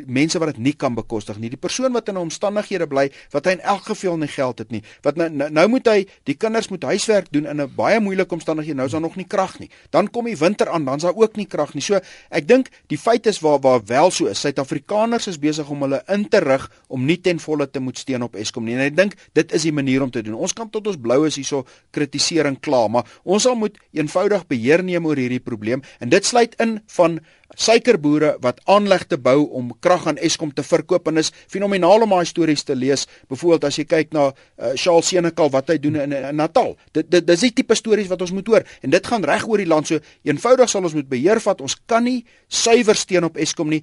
mense 0.06 0.38
wat 0.38 0.54
dit 0.54 0.62
nie 0.68 0.74
kan 0.76 0.94
bekostig 0.94 1.38
nie. 1.38 1.50
Die 1.52 1.60
persoon 1.60 1.92
wat 1.92 2.08
in 2.08 2.14
'n 2.14 2.28
omstandighede 2.28 2.86
bly 2.86 3.10
wat 3.32 3.44
hy 3.44 3.52
in 3.52 3.60
elk 3.60 3.84
geval 3.86 4.16
nie 4.16 4.28
geld 4.28 4.58
het 4.58 4.70
nie. 4.70 4.82
Wat 5.02 5.16
nou 5.16 5.28
nou, 5.28 5.50
nou 5.50 5.68
moet 5.68 5.86
hy 5.86 6.06
die 6.24 6.34
kinders 6.34 6.68
moet 6.68 6.82
huiswerk 6.82 7.26
doen 7.30 7.46
in 7.46 7.60
'n 7.60 7.74
baie 7.74 8.00
moeilike 8.00 8.34
omstandighede. 8.34 8.74
Nou 8.74 8.86
is 8.86 8.92
daar 8.92 9.00
nog 9.00 9.16
nie 9.16 9.26
krag 9.26 9.58
nie. 9.58 9.70
Dan 9.90 10.10
kom 10.10 10.24
die 10.24 10.36
winter 10.36 10.68
aan, 10.68 10.84
dan's 10.84 11.02
daar 11.02 11.16
ook 11.16 11.36
nie 11.36 11.46
krag 11.46 11.74
nie. 11.74 11.82
So 11.82 12.00
ek 12.30 12.48
dink 12.48 12.68
die 12.86 12.98
feit 12.98 13.26
is 13.26 13.40
waar 13.40 13.60
waar 13.60 13.80
wel 13.84 14.10
so 14.10 14.26
is. 14.26 14.40
Suid-Afrikaners 14.40 15.26
is 15.26 15.38
besig 15.38 15.68
om 15.68 15.82
hulle 15.82 16.02
in 16.08 16.28
te 16.28 16.38
rig 16.38 16.70
om 16.88 17.04
nie 17.04 17.20
ten 17.20 17.38
volle 17.38 17.70
te 17.70 17.80
moet 17.80 17.98
steun 17.98 18.22
op 18.22 18.34
Eskom 18.34 18.64
nie. 18.64 18.74
En 18.74 18.80
ek 18.80 18.96
dink 18.96 19.14
dit 19.32 19.52
is 19.52 19.62
die 19.62 19.72
manier 19.72 20.02
om 20.02 20.10
te 20.10 20.22
doen. 20.22 20.34
Ons 20.34 20.52
kan 20.52 20.70
tot 20.70 20.86
ons 20.86 20.96
blou 20.96 21.26
is 21.26 21.36
hierso 21.36 21.66
kritisering 21.90 22.60
klaar, 22.60 22.90
maar 22.90 23.04
ons 23.24 23.42
sal 23.42 23.54
moet 23.54 23.78
eenvoudig 23.92 24.46
beheer 24.46 24.84
neem 24.84 25.06
oor 25.06 25.16
hierdie 25.16 25.40
probleem 25.40 25.82
en 25.98 26.08
dit 26.08 26.24
sluit 26.24 26.54
in 26.62 26.78
van 26.96 27.20
suikerboere 27.56 28.34
wat 28.44 28.60
aanleg 28.68 29.06
te 29.08 29.16
bou 29.18 29.46
om 29.56 29.70
krag 29.80 30.06
aan 30.10 30.20
Eskom 30.20 30.50
te 30.52 30.62
verkoop 30.62 31.08
en 31.08 31.20
is 31.22 31.30
fenomenaal 31.48 32.04
om 32.04 32.12
daai 32.12 32.28
stories 32.28 32.64
te 32.66 32.76
lees. 32.76 33.06
Byvoorbeeld 33.30 33.68
as 33.70 33.78
jy 33.80 33.86
kyk 33.88 34.12
na 34.16 34.28
uh, 34.28 34.72
Charles 34.74 35.08
Senekal 35.08 35.50
wat 35.54 35.72
hy 35.72 35.78
doen 35.80 35.96
in, 36.02 36.12
in 36.12 36.36
Natal. 36.36 36.74
Dit 36.92 37.10
dit 37.10 37.24
dis 37.26 37.46
die 37.48 37.54
tipe 37.62 37.76
stories 37.78 38.10
wat 38.12 38.20
ons 38.24 38.34
moet 38.36 38.52
hoor 38.52 38.66
en 38.82 38.92
dit 38.92 39.12
gaan 39.12 39.24
reg 39.24 39.46
oor 39.48 39.62
die 39.62 39.68
land 39.68 39.88
so 39.88 40.02
eenvoudig 40.28 40.68
sal 40.68 40.84
ons 40.84 40.96
moet 40.98 41.08
beheer 41.08 41.40
vat. 41.40 41.64
Ons 41.64 41.78
kan 41.86 42.04
nie 42.04 42.20
suiwer 42.48 42.98
steen 42.98 43.24
op 43.28 43.40
Eskom 43.40 43.72
nie. 43.72 43.82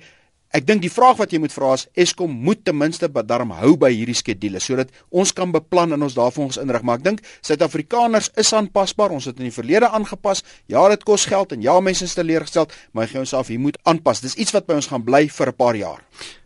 Ek 0.54 0.66
dink 0.68 0.82
die 0.86 0.92
vraag 0.92 1.18
wat 1.20 1.34
jy 1.34 1.40
moet 1.42 1.54
vra 1.54 1.74
is 1.76 1.88
Eskom 1.98 2.32
moet 2.46 2.62
ten 2.64 2.78
minste 2.78 3.10
darm 3.10 3.52
hou 3.58 3.74
by 3.78 3.90
hierdie 3.92 4.16
skedules 4.16 4.64
sodat 4.64 4.94
ons 5.10 5.34
kan 5.34 5.52
beplan 5.52 5.92
en 5.92 6.06
ons 6.06 6.16
daarvoor 6.16 6.46
ons 6.46 6.62
inrig. 6.62 6.84
Maar 6.86 7.02
ek 7.02 7.04
dink 7.04 7.26
Suid-Afrikaners 7.42 8.32
is 8.38 8.54
aanpasbaar. 8.54 9.12
Ons 9.12 9.26
het 9.26 9.40
in 9.40 9.50
die 9.50 9.56
verlede 9.56 9.90
aangepas. 9.90 10.44
Ja, 10.72 10.88
dit 10.90 11.04
kos 11.04 11.26
geld 11.26 11.52
en 11.52 11.62
ja, 11.62 11.80
mense 11.80 12.06
is 12.06 12.16
teleurgestel, 12.16 12.70
maar 12.94 13.08
gee 13.12 13.20
ons 13.20 13.34
af, 13.34 13.52
hier 13.52 13.60
moet 13.60 13.78
aanpas. 13.84 14.22
Dis 14.22 14.38
iets 14.40 14.56
wat 14.56 14.68
by 14.68 14.80
ons 14.80 14.88
gaan 14.92 15.04
bly 15.04 15.28
vir 15.28 15.52
'n 15.52 15.56
paar 15.56 15.76
jaar 15.76 16.02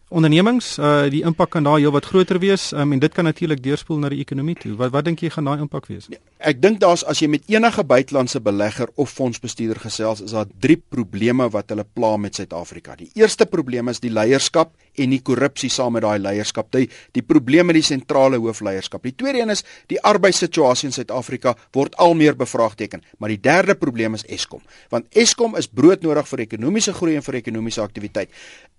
ondernemings 0.10 0.78
uh 0.80 1.06
die 1.10 1.22
impak 1.22 1.50
kan 1.54 1.64
daar 1.64 1.78
heel 1.78 1.92
wat 1.92 2.06
groter 2.06 2.40
wees 2.40 2.72
um, 2.72 2.94
en 2.94 3.00
dit 3.00 3.14
kan 3.14 3.24
natuurlik 3.24 3.64
deurspoel 3.64 3.98
na 3.98 4.10
die 4.10 4.20
ekonomie 4.20 4.56
toe. 4.56 4.76
Wat 4.76 4.92
wat 4.92 5.06
dink 5.06 5.22
jy 5.22 5.30
gaan 5.30 5.46
daai 5.46 5.60
impak 5.60 5.86
wees? 5.86 6.10
Ek 6.40 6.62
dink 6.64 6.78
daar's 6.80 7.02
as 7.04 7.20
jy 7.20 7.28
met 7.28 7.50
enige 7.52 7.84
buitelandse 7.84 8.40
belegger 8.40 8.88
of 8.96 9.12
fondsbestuurder 9.12 9.82
gesels, 9.84 10.22
is 10.24 10.32
daar 10.32 10.48
drie 10.64 10.78
probleme 10.80 11.50
wat 11.52 11.74
hulle 11.74 11.84
pla 11.84 12.14
met 12.16 12.40
Suid-Afrika. 12.40 12.96
Die 12.96 13.10
eerste 13.20 13.44
probleem 13.44 13.92
is 13.92 14.00
die 14.00 14.12
leierskap 14.14 14.72
en 15.04 15.16
die 15.16 15.22
korrupsie 15.26 15.70
saam 15.70 15.96
met 15.98 16.06
daai 16.06 16.20
leierskap. 16.20 16.72
Die 16.76 16.88
die 17.16 17.24
probleem 17.26 17.70
met 17.70 17.80
die 17.80 17.86
sentrale 17.86 18.40
hoofleierskap. 18.42 19.04
Die 19.04 19.16
tweede 19.16 19.44
een 19.44 19.54
is 19.54 19.64
die 19.92 20.00
arbeidssituasie 20.02 20.90
in 20.90 20.96
Suid-Afrika 20.96 21.56
word 21.76 21.96
al 21.98 22.14
meer 22.14 22.36
bevraagteken. 22.36 23.04
Maar 23.18 23.36
die 23.36 23.42
derde 23.42 23.76
probleem 23.76 24.14
is 24.14 24.26
Eskom. 24.26 24.62
Want 24.90 25.08
Eskom 25.12 25.58
is 25.60 25.68
broodnodig 25.68 26.28
vir 26.28 26.46
ekonomiese 26.46 26.94
groei 26.94 27.16
en 27.16 27.26
vir 27.26 27.40
ekonomiese 27.42 27.82
aktiwiteit. 27.82 28.30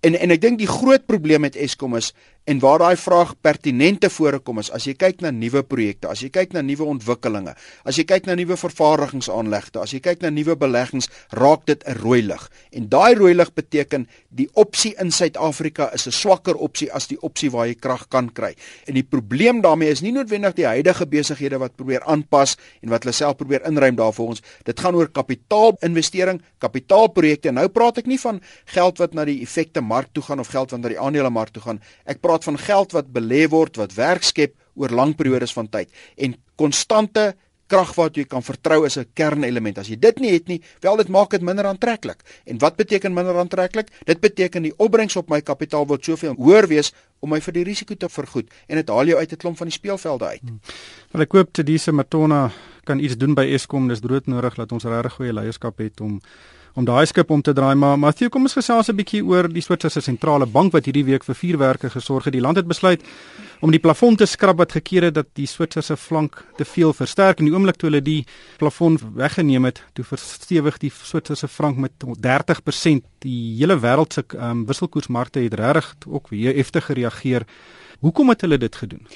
En 0.01 0.17
en 0.17 0.31
ek 0.31 0.41
dink 0.41 0.61
die 0.61 0.69
groot 0.69 1.05
probleem 1.05 1.45
met 1.45 1.55
Eskom 1.55 1.95
is 1.99 2.13
En 2.43 2.59
waar 2.59 2.79
daai 2.81 2.97
vraag 2.97 3.35
pertinente 3.41 4.09
voorkom 4.09 4.57
is 4.59 4.71
as 4.73 4.87
jy 4.89 4.95
kyk 4.97 5.19
na 5.21 5.29
nuwe 5.29 5.61
projekte, 5.61 6.09
as 6.09 6.23
jy 6.25 6.31
kyk 6.33 6.55
na 6.55 6.63
nuwe 6.65 6.87
ontwikkelinge, 6.89 7.53
as 7.85 7.99
jy 7.99 8.05
kyk 8.09 8.25
na 8.25 8.33
nuwe 8.39 8.57
vervaardigingsaanlegte, 8.57 9.77
as 9.83 9.93
jy 9.93 9.99
kyk 10.01 10.23
na 10.25 10.31
nuwe 10.33 10.55
beleggings, 10.57 11.09
raak 11.37 11.67
dit 11.69 11.83
'n 11.85 12.01
rooi 12.01 12.21
lig. 12.25 12.49
En 12.73 12.89
daai 12.89 13.13
rooi 13.13 13.33
lig 13.35 13.53
beteken 13.53 14.07
die 14.29 14.49
opsie 14.53 14.95
in 14.97 15.11
Suid-Afrika 15.11 15.93
is 15.93 16.07
'n 16.07 16.10
swakker 16.15 16.55
opsie 16.55 16.89
as 16.93 17.07
die 17.11 17.17
opsie 17.21 17.51
waar 17.53 17.67
jy 17.69 17.75
krag 17.79 18.07
kan 18.13 18.29
kry. 18.29 18.51
En 18.87 18.97
die 18.97 19.05
probleem 19.07 19.61
daarmee 19.63 19.91
is 19.91 20.03
nie 20.05 20.13
noodwendig 20.15 20.55
die 20.57 20.67
huidige 20.67 21.07
besighede 21.09 21.59
wat 21.61 21.75
probeer 21.79 22.05
aanpas 22.09 22.57
en 22.81 22.93
wat 22.93 23.05
hulle 23.05 23.15
self 23.15 23.37
probeer 23.39 23.65
inruim 23.67 23.97
daarvoor 23.99 24.35
ons. 24.35 24.43
Dit 24.67 24.79
gaan 24.79 24.95
oor 24.95 25.11
kapitaalinvestering, 25.11 26.41
kapitaalprojekte. 26.63 27.53
Nou 27.55 27.67
praat 27.73 28.01
ek 28.03 28.09
nie 28.11 28.19
van 28.21 28.41
geld 28.73 29.01
wat 29.01 29.15
na 29.17 29.25
die 29.27 29.41
effekte 29.45 29.81
mark 29.81 30.11
toe 30.15 30.23
gaan 30.23 30.43
of 30.43 30.51
geld 30.51 30.75
wat 30.75 30.81
na 30.81 30.93
die 30.93 30.99
aandelemark 31.01 31.55
toe 31.55 31.63
gaan. 31.65 31.81
Ek 32.05 32.21
praat 32.23 32.47
van 32.47 32.59
geld 32.61 32.95
wat 32.97 33.11
belê 33.13 33.47
word, 33.51 33.79
wat 33.81 33.95
werk 33.97 34.27
skep 34.27 34.57
oor 34.79 34.93
lang 34.95 35.15
periodes 35.19 35.53
van 35.55 35.67
tyd 35.71 35.91
en 36.15 36.35
konstante 36.59 37.31
krag 37.71 37.93
wat 37.95 38.17
jy 38.19 38.25
kan 38.29 38.43
vertrou 38.43 38.83
is 38.85 38.97
'n 38.97 39.07
kernelement. 39.13 39.77
As 39.77 39.87
jy 39.87 39.97
dit 39.99 40.19
nie 40.19 40.33
het 40.33 40.47
nie, 40.47 40.61
wel 40.81 40.97
dit 40.97 41.07
maak 41.07 41.29
dit 41.31 41.41
minder 41.41 41.65
aantreklik. 41.65 42.19
En 42.45 42.57
wat 42.57 42.75
beteken 42.75 43.13
minder 43.13 43.37
aantreklik? 43.37 43.87
Dit 44.05 44.19
beteken 44.19 44.61
die 44.61 44.73
opbrengs 44.77 45.15
op 45.15 45.29
my 45.29 45.41
kapitaal 45.41 45.87
word 45.87 46.03
soveel 46.05 46.35
hoër 46.35 46.67
wees 46.67 46.93
om 47.19 47.29
my 47.29 47.41
vir 47.41 47.53
die 47.53 47.63
risiko 47.63 47.95
te 47.95 48.09
vergoed 48.09 48.49
en 48.67 48.75
dit 48.75 48.89
haal 48.89 49.05
jou 49.05 49.17
uit 49.17 49.31
'n 49.31 49.37
klomp 49.37 49.57
van 49.57 49.67
die 49.67 49.77
speelvelde 49.77 50.25
uit. 50.25 50.41
Hmm. 50.41 50.59
Wel 51.11 51.21
ek 51.21 51.31
hoop 51.31 51.53
te 51.53 51.63
dise 51.63 51.91
Matona 51.91 52.51
kan 52.83 52.99
iets 52.99 53.17
doen 53.17 53.33
by 53.33 53.45
Eskom. 53.53 53.87
Dis 53.87 53.99
broodnodig 53.99 54.55
dat 54.55 54.71
ons 54.71 54.83
regtig 54.83 55.13
goeie 55.13 55.33
leierskap 55.33 55.77
het 55.77 56.01
om 56.01 56.21
om 56.75 56.85
daai 56.85 57.05
skip 57.05 57.31
om 57.31 57.41
te 57.41 57.53
draai. 57.53 57.75
Maar 57.75 57.99
Matthew, 57.99 58.29
kom 58.29 58.47
ons 58.47 58.53
gesels 58.53 58.89
'n 58.89 58.95
bietjie 58.95 59.23
oor 59.25 59.47
die 59.47 59.61
Switserse 59.61 60.01
sentrale 60.01 60.45
bank 60.45 60.73
wat 60.73 60.85
hierdie 60.85 61.05
week 61.05 61.23
vir 61.23 61.35
vuurwerke 61.35 61.89
gesorg 61.89 62.25
het. 62.25 62.33
Die 62.33 62.41
land 62.41 62.57
het 62.57 62.67
besluit 62.67 63.01
om 63.61 63.71
die 63.71 63.79
plafon 63.79 64.15
te 64.15 64.25
skrap 64.25 64.57
wat 64.57 64.71
gekeer 64.71 65.03
het 65.03 65.13
dat 65.13 65.27
die 65.33 65.45
Switserse 65.45 65.97
flank 65.97 66.45
te 66.57 66.65
veel 66.65 66.93
versterk 66.93 67.39
en 67.39 67.45
die 67.45 67.53
oomblik 67.53 67.75
toe 67.75 67.89
hulle 67.89 68.01
die 68.01 68.25
plafon 68.57 68.97
weggeneem 69.15 69.65
het, 69.65 69.83
toe 69.93 70.05
verstewig 70.05 70.77
die 70.77 70.91
Switserse 70.91 71.47
frank 71.47 71.77
met 71.77 71.91
30%. 71.99 73.03
Die 73.19 73.57
hele 73.59 73.77
wêreld 73.79 74.13
se 74.13 74.23
um, 74.37 74.65
wisselkoersmarkte 74.65 75.39
het 75.39 75.53
regtig 75.53 75.95
ook 76.07 76.29
weer 76.29 76.55
heftig 76.55 76.85
gereageer. 76.85 77.45
Hoekom 77.99 78.29
het 78.29 78.41
hulle 78.41 78.57
dit 78.57 78.75
gedoen? 78.75 79.07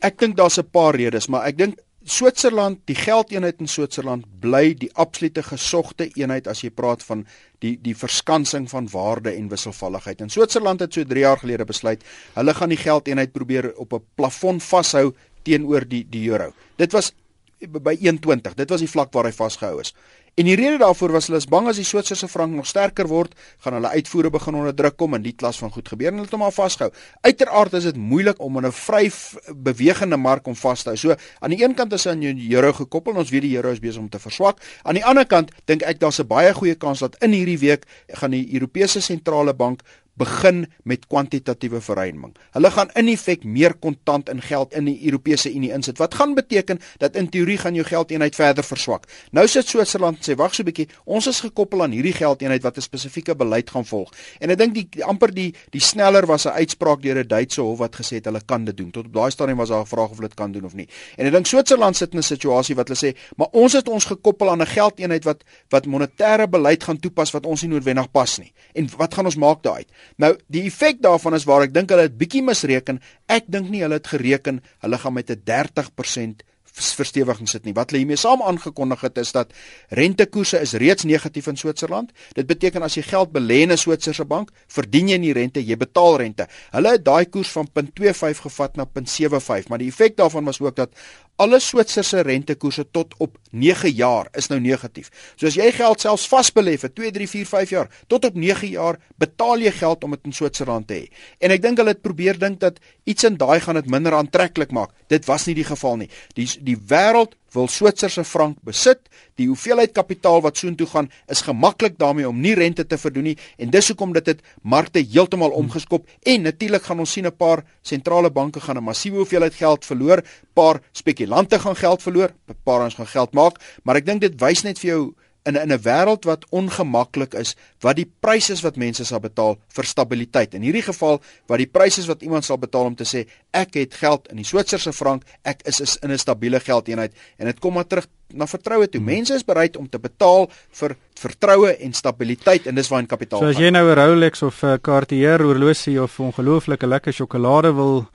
Ek 0.00 0.18
dink 0.18 0.36
daar's 0.36 0.58
'n 0.58 0.70
paar 0.70 0.94
redes, 0.94 1.26
maar 1.26 1.46
ek 1.46 1.58
dink 1.58 1.78
Switserland, 2.04 2.78
die 2.86 2.94
geldeenheid 2.94 3.58
in 3.60 3.68
Switserland 3.68 4.24
bly 4.40 4.72
die 4.78 4.90
absolute 4.94 5.42
gesogte 5.42 6.06
eenheid 6.14 6.46
as 6.48 6.62
jy 6.62 6.70
praat 6.70 7.02
van 7.02 7.24
die 7.62 7.74
die 7.82 7.94
verskansing 7.98 8.68
van 8.70 8.86
waarde 8.92 9.32
en 9.34 9.48
wisselvalligheid. 9.50 10.22
En 10.22 10.30
Switserland 10.30 10.80
het 10.80 10.94
so 10.94 11.04
3 11.04 11.24
jaar 11.24 11.42
gelede 11.42 11.66
besluit, 11.66 12.04
hulle 12.34 12.54
gaan 12.54 12.72
die 12.72 12.80
geldeenheid 12.80 13.32
probeer 13.32 13.72
op 13.76 13.92
'n 13.92 14.04
plafon 14.14 14.60
vashou 14.60 15.12
teenoor 15.42 15.88
die 15.88 16.06
die 16.08 16.28
euro. 16.30 16.52
Dit 16.76 16.92
was 16.92 17.12
by 17.58 17.96
1.20. 18.00 18.54
Dit 18.54 18.70
was 18.70 18.80
die 18.80 18.90
vlak 18.90 19.12
waar 19.12 19.24
hy 19.24 19.32
vasgehou 19.32 19.80
is. 19.80 19.94
En 20.38 20.46
die 20.46 20.54
rede 20.54 20.76
daarvoor 20.78 21.10
was 21.16 21.26
hulle 21.26 21.40
is 21.42 21.48
bang 21.50 21.66
as 21.66 21.80
die 21.80 21.84
Switserse 21.86 22.28
frank 22.30 22.52
nog 22.54 22.66
sterker 22.70 23.08
word, 23.10 23.32
gaan 23.64 23.74
hulle 23.74 23.90
uitvoere 23.90 24.30
begin 24.30 24.54
onder 24.54 24.74
druk 24.78 24.94
kom 25.00 25.16
en 25.18 25.24
die 25.24 25.32
klas 25.34 25.58
van 25.58 25.72
goed 25.74 25.88
gebeur 25.90 26.12
en 26.12 26.20
hulle 26.20 26.28
het 26.28 26.36
hom 26.36 26.44
al 26.46 26.54
vasgehou. 26.54 26.92
Uiteraard 27.26 27.74
is 27.74 27.88
dit 27.88 27.98
moeilik 27.98 28.38
om 28.38 28.60
in 28.60 28.66
'n 28.66 28.72
vry 28.72 29.10
bewegende 29.50 30.16
mark 30.16 30.46
om 30.46 30.54
vas 30.54 30.82
te 30.82 30.90
hou. 30.90 30.96
So 30.96 31.16
aan 31.40 31.50
die 31.50 31.64
een 31.64 31.74
kant 31.74 31.92
is 31.92 32.06
aan 32.06 32.20
die 32.20 32.54
euro 32.54 32.72
gekoppel 32.72 33.12
en 33.12 33.18
ons 33.18 33.30
weet 33.30 33.42
die 33.42 33.56
euro 33.56 33.70
is 33.70 33.80
besig 33.80 34.00
om 34.00 34.08
te 34.08 34.18
verswak. 34.18 34.62
Aan 34.82 34.94
die 34.94 35.04
ander 35.04 35.26
kant 35.26 35.50
dink 35.64 35.82
ek 35.82 35.98
daar's 35.98 36.20
'n 36.20 36.26
baie 36.26 36.54
goeie 36.54 36.74
kans 36.74 36.98
dat 37.00 37.16
in 37.22 37.32
hierdie 37.32 37.58
week 37.58 37.84
gaan 38.06 38.30
die 38.30 38.48
Europese 38.54 39.00
sentrale 39.00 39.54
bank 39.54 39.82
begin 40.18 40.66
met 40.82 41.06
kwantitatiewe 41.06 41.80
verruiming. 41.80 42.34
Hulle 42.56 42.70
gaan 42.74 42.90
in 42.98 43.08
effek 43.12 43.44
meer 43.44 43.74
kontant 43.74 44.28
in 44.28 44.42
geld 44.42 44.74
in 44.74 44.88
die 44.90 44.98
Europese 45.06 45.52
Unie 45.54 45.72
insit. 45.72 45.98
Wat 45.98 46.14
gaan 46.18 46.34
beteken 46.34 46.80
dat 46.98 47.16
in 47.16 47.28
teorie 47.28 47.58
gaan 47.58 47.74
jou 47.78 47.86
geldeenheid 47.86 48.34
verder 48.34 48.64
verswak. 48.64 49.06
Nou 49.32 49.46
sit 49.46 49.68
Switserland 49.68 50.22
sê 50.26 50.36
wag 50.36 50.54
so 50.54 50.62
'n 50.62 50.66
bietjie, 50.66 50.88
ons 51.04 51.26
is 51.26 51.40
gekoppel 51.40 51.82
aan 51.82 51.90
hierdie 51.90 52.12
geldeenheid 52.12 52.62
wat 52.62 52.76
'n 52.76 52.80
spesifieke 52.80 53.34
beleid 53.34 53.70
gaan 53.70 53.84
volg. 53.84 54.12
En 54.40 54.50
ek 54.50 54.58
dink 54.58 54.74
die, 54.74 55.04
amper 55.04 55.34
die 55.34 55.54
die 55.70 55.80
sneller 55.80 56.26
was 56.26 56.46
'n 56.46 56.50
uitspraak 56.50 57.02
deur 57.02 57.18
'n 57.18 57.28
Duitse 57.28 57.60
hof 57.60 57.78
wat 57.78 57.96
gesê 57.96 58.16
het 58.16 58.24
hulle 58.24 58.40
kan 58.44 58.64
dit 58.64 58.76
doen. 58.76 58.90
Tot 58.90 59.06
op 59.06 59.12
daai 59.12 59.30
stadium 59.30 59.56
was 59.56 59.68
daar 59.68 59.82
'n 59.82 59.86
vraag 59.86 60.10
of 60.10 60.16
hulle 60.16 60.28
dit 60.28 60.36
kan 60.36 60.52
doen 60.52 60.64
of 60.64 60.74
nie. 60.74 60.88
En 61.16 61.26
ek 61.26 61.32
dink 61.32 61.46
Switserland 61.46 61.96
sit 61.96 62.12
in 62.12 62.18
'n 62.18 62.22
situasie 62.22 62.74
wat 62.74 62.88
hulle 62.88 63.12
sê, 63.12 63.16
maar 63.36 63.48
ons 63.52 63.72
het 63.72 63.88
ons 63.88 64.04
gekoppel 64.04 64.50
aan 64.50 64.62
'n 64.62 64.66
geldeenheid 64.66 65.24
wat 65.24 65.44
wat 65.68 65.86
monetêre 65.86 66.48
beleid 66.48 66.84
gaan 66.84 66.98
toepas 66.98 67.30
wat 67.30 67.46
ons 67.46 67.62
nie 67.62 67.70
noodwendig 67.70 68.10
pas 68.10 68.38
nie. 68.38 68.52
En 68.74 68.88
wat 68.96 69.14
gaan 69.14 69.24
ons 69.24 69.36
maak 69.36 69.62
daai? 69.62 69.84
Nou 70.16 70.36
die 70.46 70.64
effek 70.66 71.02
daarvan 71.02 71.34
is 71.34 71.44
waar 71.44 71.62
ek 71.62 71.74
dink 71.74 71.90
hulle 71.90 72.08
het 72.08 72.18
bietjie 72.18 72.42
misreken. 72.42 73.00
Ek 73.26 73.44
dink 73.46 73.70
nie 73.70 73.82
hulle 73.82 73.94
het 73.94 74.06
gereken 74.06 74.62
hulle 74.80 74.98
gaan 74.98 75.12
met 75.12 75.30
'n 75.30 75.42
30% 75.44 76.44
verstewiging 76.78 77.48
sit 77.48 77.64
nie. 77.66 77.74
Wat 77.76 77.90
hulle 77.90 78.02
hiermee 78.02 78.18
saam 78.20 78.42
aangekondig 78.46 79.02
het 79.06 79.18
is 79.18 79.32
dat 79.32 79.52
rentekoerse 79.98 80.60
is 80.62 80.74
reeds 80.78 81.06
negatief 81.08 81.48
in 81.50 81.56
Switserland. 81.56 82.12
Dit 82.36 82.46
beteken 82.50 82.82
as 82.86 82.98
jy 82.98 83.02
geld 83.02 83.32
belê 83.34 83.62
in 83.64 83.72
'n 83.72 83.76
Switserse 83.76 84.24
bank, 84.24 84.50
verdien 84.66 85.08
jy 85.08 85.18
nie 85.18 85.32
rente, 85.32 85.64
jy 85.64 85.76
betaal 85.76 86.18
rente. 86.18 86.46
Hulle 86.70 86.90
het 86.90 87.04
daai 87.04 87.26
koers 87.26 87.50
van 87.50 87.68
0.25 87.72 88.40
gevat 88.42 88.76
na 88.76 88.84
0.75, 88.86 89.68
maar 89.68 89.78
die 89.78 89.88
effek 89.88 90.16
daarvan 90.16 90.44
was 90.44 90.60
ook 90.60 90.76
dat 90.76 90.90
alle 91.38 91.60
Switserse 91.62 92.20
rentekoerse 92.26 92.84
tot 92.90 93.14
op 93.22 93.36
9 93.54 93.92
jaar 93.94 94.28
is 94.38 94.50
nou 94.50 94.58
negatief. 94.60 95.10
So 95.38 95.46
as 95.46 95.56
jy 95.58 95.70
geld 95.76 96.02
selfs 96.02 96.26
vasbelê 96.30 96.74
vir 96.80 96.90
2, 96.90 97.12
3, 97.14 97.28
4, 97.30 97.48
5 97.52 97.74
jaar, 97.76 97.90
tot 98.10 98.26
op 98.26 98.38
9 98.38 98.72
jaar 98.72 98.98
betaal 99.22 99.62
jy 99.62 99.72
geld 99.78 100.04
om 100.04 100.16
dit 100.16 100.26
in 100.26 100.34
Switserland 100.34 100.88
te 100.90 100.98
hê. 100.98 101.04
En 101.38 101.54
ek 101.54 101.62
dink 101.62 101.78
hulle 101.78 101.94
het 101.94 102.02
probeer 102.02 102.40
dink 102.42 102.58
dat 102.64 102.82
iets 103.06 103.28
in 103.28 103.38
daai 103.38 103.60
gaan 103.62 103.78
dit 103.78 103.90
minder 103.90 104.18
aantreklik 104.18 104.74
maak. 104.74 104.90
Dit 105.06 105.30
was 105.30 105.46
nie 105.46 105.54
die 105.60 105.68
geval 105.68 106.02
nie. 106.02 106.10
Die 106.34 106.48
die 106.66 106.76
wêreld 106.90 107.37
wil 107.52 107.68
Switserse 107.68 108.24
frank 108.24 108.58
besit. 108.66 109.00
Die 109.38 109.46
hoeveelheid 109.48 109.92
kapitaal 109.96 110.42
wat 110.44 110.58
soontoe 110.60 110.86
gaan 110.86 111.10
is 111.32 111.42
gemaklik 111.46 111.98
daarmee 111.98 112.28
om 112.28 112.40
nie 112.40 112.54
rente 112.58 112.86
te 112.86 112.98
verdoen 112.98 113.30
nie 113.30 113.36
en 113.58 113.70
dis 113.70 113.88
hoekom 113.92 114.12
dit 114.16 114.26
het 114.26 114.42
markte 114.62 115.00
heeltemal 115.00 115.54
omgeskop. 115.56 116.06
En 116.22 116.42
natuurlik 116.42 116.82
gaan 116.82 117.00
ons 117.00 117.12
sien 117.12 117.26
'n 117.26 117.36
paar 117.36 117.64
sentrale 117.82 118.30
banke 118.30 118.60
gaan 118.60 118.76
'n 118.76 118.84
massiewe 118.84 119.16
hoeveelheid 119.16 119.54
geld 119.54 119.84
verloor, 119.84 120.22
paar 120.54 120.80
spekulante 120.92 121.58
gaan 121.58 121.76
geld 121.76 122.02
verloor, 122.02 122.30
'n 122.48 122.56
paar 122.64 122.84
ons 122.84 122.94
gaan 122.94 123.06
geld 123.06 123.32
maak, 123.32 123.60
maar 123.84 123.96
ek 123.96 124.06
dink 124.06 124.20
dit 124.20 124.40
wys 124.40 124.62
net 124.62 124.78
vir 124.78 124.90
jou 124.90 125.14
in 125.48 125.56
in 125.56 125.72
'n 125.72 125.82
wêreld 125.82 126.24
wat 126.28 126.44
ongemaklik 126.50 127.34
is, 127.34 127.54
wat 127.80 127.96
die 127.96 128.08
pryse 128.20 128.52
is 128.52 128.62
wat 128.62 128.76
mense 128.76 129.04
sal 129.04 129.20
betaal 129.20 129.56
vir 129.76 129.84
stabiliteit. 129.84 130.54
In 130.54 130.62
hierdie 130.62 130.84
geval 130.84 131.20
wat 131.46 131.58
die 131.58 131.70
pryse 131.70 132.00
is 132.00 132.06
wat 132.06 132.22
iemand 132.22 132.44
sal 132.44 132.58
betaal 132.58 132.84
om 132.84 132.94
te 132.94 133.04
sê 133.04 133.26
ek 133.52 133.74
het 133.74 133.94
geld 133.94 134.28
in 134.30 134.36
die 134.36 134.44
Switserse 134.44 134.92
frank, 134.92 135.24
ek 135.42 135.62
is, 135.64 135.80
is 135.80 135.96
in 136.02 136.12
'n 136.12 136.18
stabiele 136.18 136.60
geldeenheid 136.60 137.12
en 137.38 137.46
dit 137.46 137.58
kom 137.58 137.74
maar 137.74 137.86
terug 137.86 138.06
na 138.28 138.46
vertroue 138.46 138.88
toe. 138.88 139.00
Hmm. 139.00 139.10
Mense 139.10 139.34
is 139.34 139.44
bereid 139.44 139.76
om 139.76 139.88
te 139.88 139.98
betaal 139.98 140.50
vir 140.80 140.96
vertroue 141.14 141.76
en 141.76 141.92
stabiliteit 141.92 142.66
en 142.66 142.74
dis 142.74 142.88
waar 142.88 143.00
in 143.00 143.06
kapitaal. 143.06 143.40
So 143.40 143.46
as 143.46 143.58
jy 143.58 143.70
nou 143.70 143.88
'n 143.88 143.94
Rolex 143.94 144.42
of 144.42 144.62
'n 144.62 144.80
Cartier 144.80 145.40
horlosie 145.42 146.02
of 146.02 146.18
'n 146.18 146.30
ongelooflike 146.30 146.86
lekker 146.86 147.12
sjokolade 147.12 147.74
wil 147.74 148.08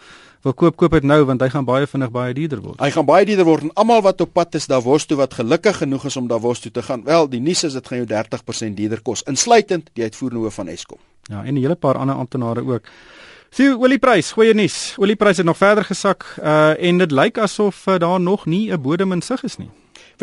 wil 0.44 0.54
koop 0.54 0.76
koop 0.76 0.92
dit 0.92 1.06
nou 1.08 1.24
want 1.26 1.42
hy 1.42 1.50
gaan 1.54 1.66
baie 1.66 1.88
vinnig 1.88 2.12
baie 2.12 2.34
duurder 2.36 2.62
word. 2.62 2.80
Hy 2.84 2.90
gaan 2.92 3.08
baie 3.08 3.26
duurder 3.26 3.48
word 3.48 3.68
en 3.68 3.74
almal 3.80 4.04
wat 4.04 4.22
op 4.22 4.34
pad 4.36 4.56
is 4.60 4.68
Davos 4.68 5.06
toe 5.08 5.18
wat 5.18 5.34
gelukkig 5.40 5.78
genoeg 5.78 6.06
is 6.10 6.18
om 6.20 6.28
Davos 6.28 6.60
toe 6.60 6.72
te 6.72 6.84
gaan. 6.84 7.04
Wel, 7.08 7.30
die 7.32 7.40
nuus 7.40 7.64
is 7.64 7.74
dit 7.74 7.88
gaan 7.88 8.04
jou 8.04 8.10
30% 8.12 8.80
duurder 8.80 9.02
kos, 9.02 9.24
insluitend 9.30 9.90
die 9.94 10.04
uitvoerende 10.04 10.44
hoof 10.44 10.60
van 10.60 10.72
Eskom. 10.74 11.00
Ja, 11.32 11.44
en 11.44 11.54
'n 11.54 11.62
hele 11.62 11.76
paar 11.76 11.98
ander 11.98 12.16
amptenare 12.16 12.66
ook. 12.66 12.84
Sien, 13.50 13.78
olieprys, 13.78 14.32
goeie 14.32 14.54
nuus. 14.54 14.96
Olieprys 14.98 15.38
het 15.38 15.46
nog 15.46 15.58
verder 15.58 15.86
gesak 15.86 16.26
uh 16.42 16.74
en 16.90 16.98
dit 16.98 17.12
lyk 17.12 17.38
asof 17.38 17.88
uh, 17.88 18.00
daar 18.00 18.20
nog 18.20 18.46
nie 18.46 18.72
'n 18.72 18.82
bodem 18.82 19.12
in 19.12 19.22
sig 19.22 19.44
is 19.44 19.58
nie. 19.58 19.70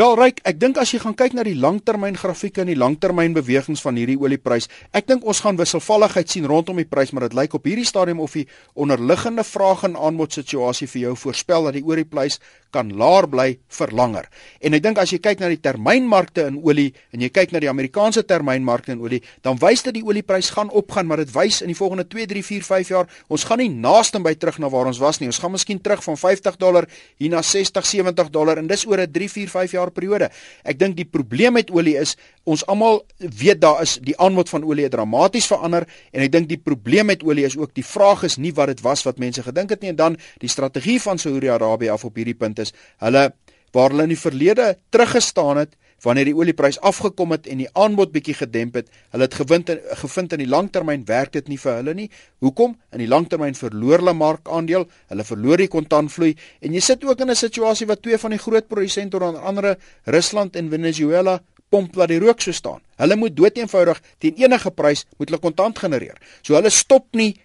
Wel 0.01 0.15
ryk, 0.17 0.39
ek 0.49 0.57
dink 0.57 0.79
as 0.81 0.95
jy 0.95 0.99
gaan 1.03 1.13
kyk 1.13 1.35
na 1.37 1.43
die 1.45 1.59
langtermyn 1.61 2.15
grafieke 2.17 2.63
en 2.63 2.71
die 2.71 2.79
langtermyn 2.79 3.35
bewegings 3.37 3.83
van 3.85 3.99
hierdie 4.01 4.17
olieprys, 4.17 4.71
ek 4.97 5.11
dink 5.11 5.27
ons 5.29 5.43
gaan 5.45 5.59
wisselvalligheid 5.59 6.31
sien 6.33 6.47
rondom 6.49 6.79
die 6.81 6.87
prys, 6.89 7.11
maar 7.13 7.27
dit 7.27 7.37
lyk 7.37 7.59
op 7.59 7.69
hierdie 7.69 7.85
stadium 7.85 8.23
of 8.25 8.33
die 8.39 8.47
onderliggende 8.81 9.45
vraag 9.45 9.83
en 9.91 9.99
aanbod 10.01 10.33
situasie 10.39 10.89
vir 10.89 11.03
jou 11.03 11.13
voorspel 11.27 11.69
dat 11.69 11.77
die 11.77 11.85
olieprys 11.85 12.41
kan 12.73 12.91
laer 12.97 13.29
bly 13.31 13.49
vir 13.79 13.93
langer. 13.97 14.29
En 14.61 14.75
ek 14.75 14.83
dink 14.83 14.99
as 14.99 15.13
jy 15.13 15.19
kyk 15.23 15.41
na 15.41 15.51
die 15.53 15.61
termynmarkte 15.63 16.47
in 16.51 16.59
olie 16.63 16.91
en 17.15 17.25
jy 17.25 17.31
kyk 17.35 17.53
na 17.53 17.63
die 17.63 17.71
Amerikaanse 17.71 18.25
termynmarkte 18.29 18.95
in 18.95 19.03
olie, 19.05 19.21
dan 19.43 19.59
wys 19.61 19.85
dit 19.87 19.99
die 19.99 20.05
olieprys 20.07 20.51
gaan 20.57 20.71
opgaan, 20.71 21.07
maar 21.07 21.23
dit 21.25 21.33
wys 21.35 21.61
in 21.63 21.73
die 21.73 21.79
volgende 21.79 22.07
2, 22.09 22.27
3, 22.31 22.45
4, 22.47 22.67
5 22.69 22.93
jaar, 22.95 23.11
ons 23.29 23.45
gaan 23.49 23.63
nie 23.63 23.71
naaste 23.71 24.21
by 24.23 24.35
terug 24.35 24.61
na 24.63 24.71
waar 24.73 24.91
ons 24.91 25.01
was 25.03 25.21
nie. 25.21 25.31
Ons 25.31 25.41
gaan 25.43 25.55
miskien 25.55 25.81
terug 25.83 26.03
van 26.05 26.19
50 26.21 26.59
dollar 26.61 26.89
hier 27.19 27.33
na 27.33 27.43
60, 27.43 27.87
70 27.87 28.31
dollar 28.35 28.61
en 28.61 28.69
dis 28.71 28.87
oor 28.87 29.01
'n 29.01 29.13
3, 29.13 29.29
4, 29.29 29.49
5 29.49 29.73
jaar 29.73 29.91
periode. 29.91 30.31
Ek 30.65 30.79
dink 30.79 30.97
die 30.97 31.05
probleem 31.05 31.53
met 31.53 31.71
olie 31.71 31.97
is 31.97 32.17
ons 32.45 32.63
almal 32.67 33.03
weet 33.19 33.61
daar 33.61 33.83
is 33.85 33.99
die 34.03 34.17
aanbod 34.19 34.49
van 34.49 34.65
olie 34.65 34.87
het 34.87 34.95
dramaties 34.95 35.47
verander 35.51 35.87
en 36.11 36.25
ek 36.25 36.33
dink 36.33 36.49
die 36.49 36.59
probleem 36.59 37.11
met 37.11 37.23
olie 37.27 37.45
is 37.45 37.57
ook 37.59 37.75
die 37.77 37.85
vraag 37.85 38.25
is 38.29 38.39
nie 38.41 38.53
wat 38.57 38.73
dit 38.73 38.81
was 38.85 39.05
wat 39.05 39.21
mense 39.23 39.45
gedink 39.45 39.75
het 39.75 39.85
nie 39.85 39.93
en 39.93 39.99
dan 39.99 40.17
die 40.41 40.49
strategie 40.49 40.99
van 41.03 41.21
Saudi-Arabië 41.21 41.93
af 41.93 42.05
op 42.09 42.17
hierdie 42.17 42.37
punt 42.39 42.59
is 42.61 42.75
hulle 43.03 43.31
waar 43.75 43.93
hulle 43.93 44.09
in 44.09 44.15
die 44.15 44.19
verlede 44.19 44.75
teruggestaan 44.91 45.63
het 45.63 45.77
wanneer 46.05 46.31
die 46.31 46.37
olieprys 46.37 46.79
afgekom 46.87 47.35
het 47.35 47.49
en 47.51 47.61
die 47.61 47.69
aanbod 47.77 48.13
bietjie 48.15 48.37
gedemp 48.39 48.79
het, 48.81 48.89
hulle 49.13 49.27
het 49.27 49.37
gevind 49.37 49.73
gevind 50.01 50.35
in 50.37 50.43
die 50.45 50.49
langtermyn 50.49 51.05
werk 51.09 51.35
dit 51.37 51.51
nie 51.53 51.59
vir 51.61 51.75
hulle 51.81 51.95
nie. 51.97 52.09
Hoekom? 52.45 52.77
In 52.95 53.05
die 53.05 53.11
langtermyn 53.11 53.57
verloor 53.59 54.01
hulle 54.01 54.15
markandeel, 54.17 54.87
hulle 55.13 55.27
verloor 55.29 55.61
die 55.61 55.69
kontantvloei 55.73 56.33
en 56.65 56.77
jy 56.77 56.81
sit 56.85 57.05
ook 57.05 57.21
in 57.21 57.31
'n 57.31 57.37
situasie 57.37 57.87
wat 57.87 58.03
twee 58.03 58.19
van 58.19 58.31
die 58.31 58.41
groot 58.41 58.69
produsente 58.69 59.21
onder 59.21 59.43
andere 59.43 59.77
Rusland 60.05 60.57
en 60.57 60.71
Venezuela 60.71 61.41
pomp 61.69 61.95
wat 61.95 62.09
die 62.09 62.19
rook 62.19 62.41
so 62.41 62.53
staan. 62.53 62.81
Hulle 62.97 63.17
moet 63.17 63.37
doeteenvoudig 63.37 64.01
teen 64.19 64.35
enige 64.37 64.71
prys 64.71 65.05
moet 65.19 65.29
hulle 65.29 65.41
kontant 65.41 65.79
genereer. 65.79 66.17
So 66.43 66.55
hulle 66.55 66.71
stop 66.71 67.07
nie 67.13 67.37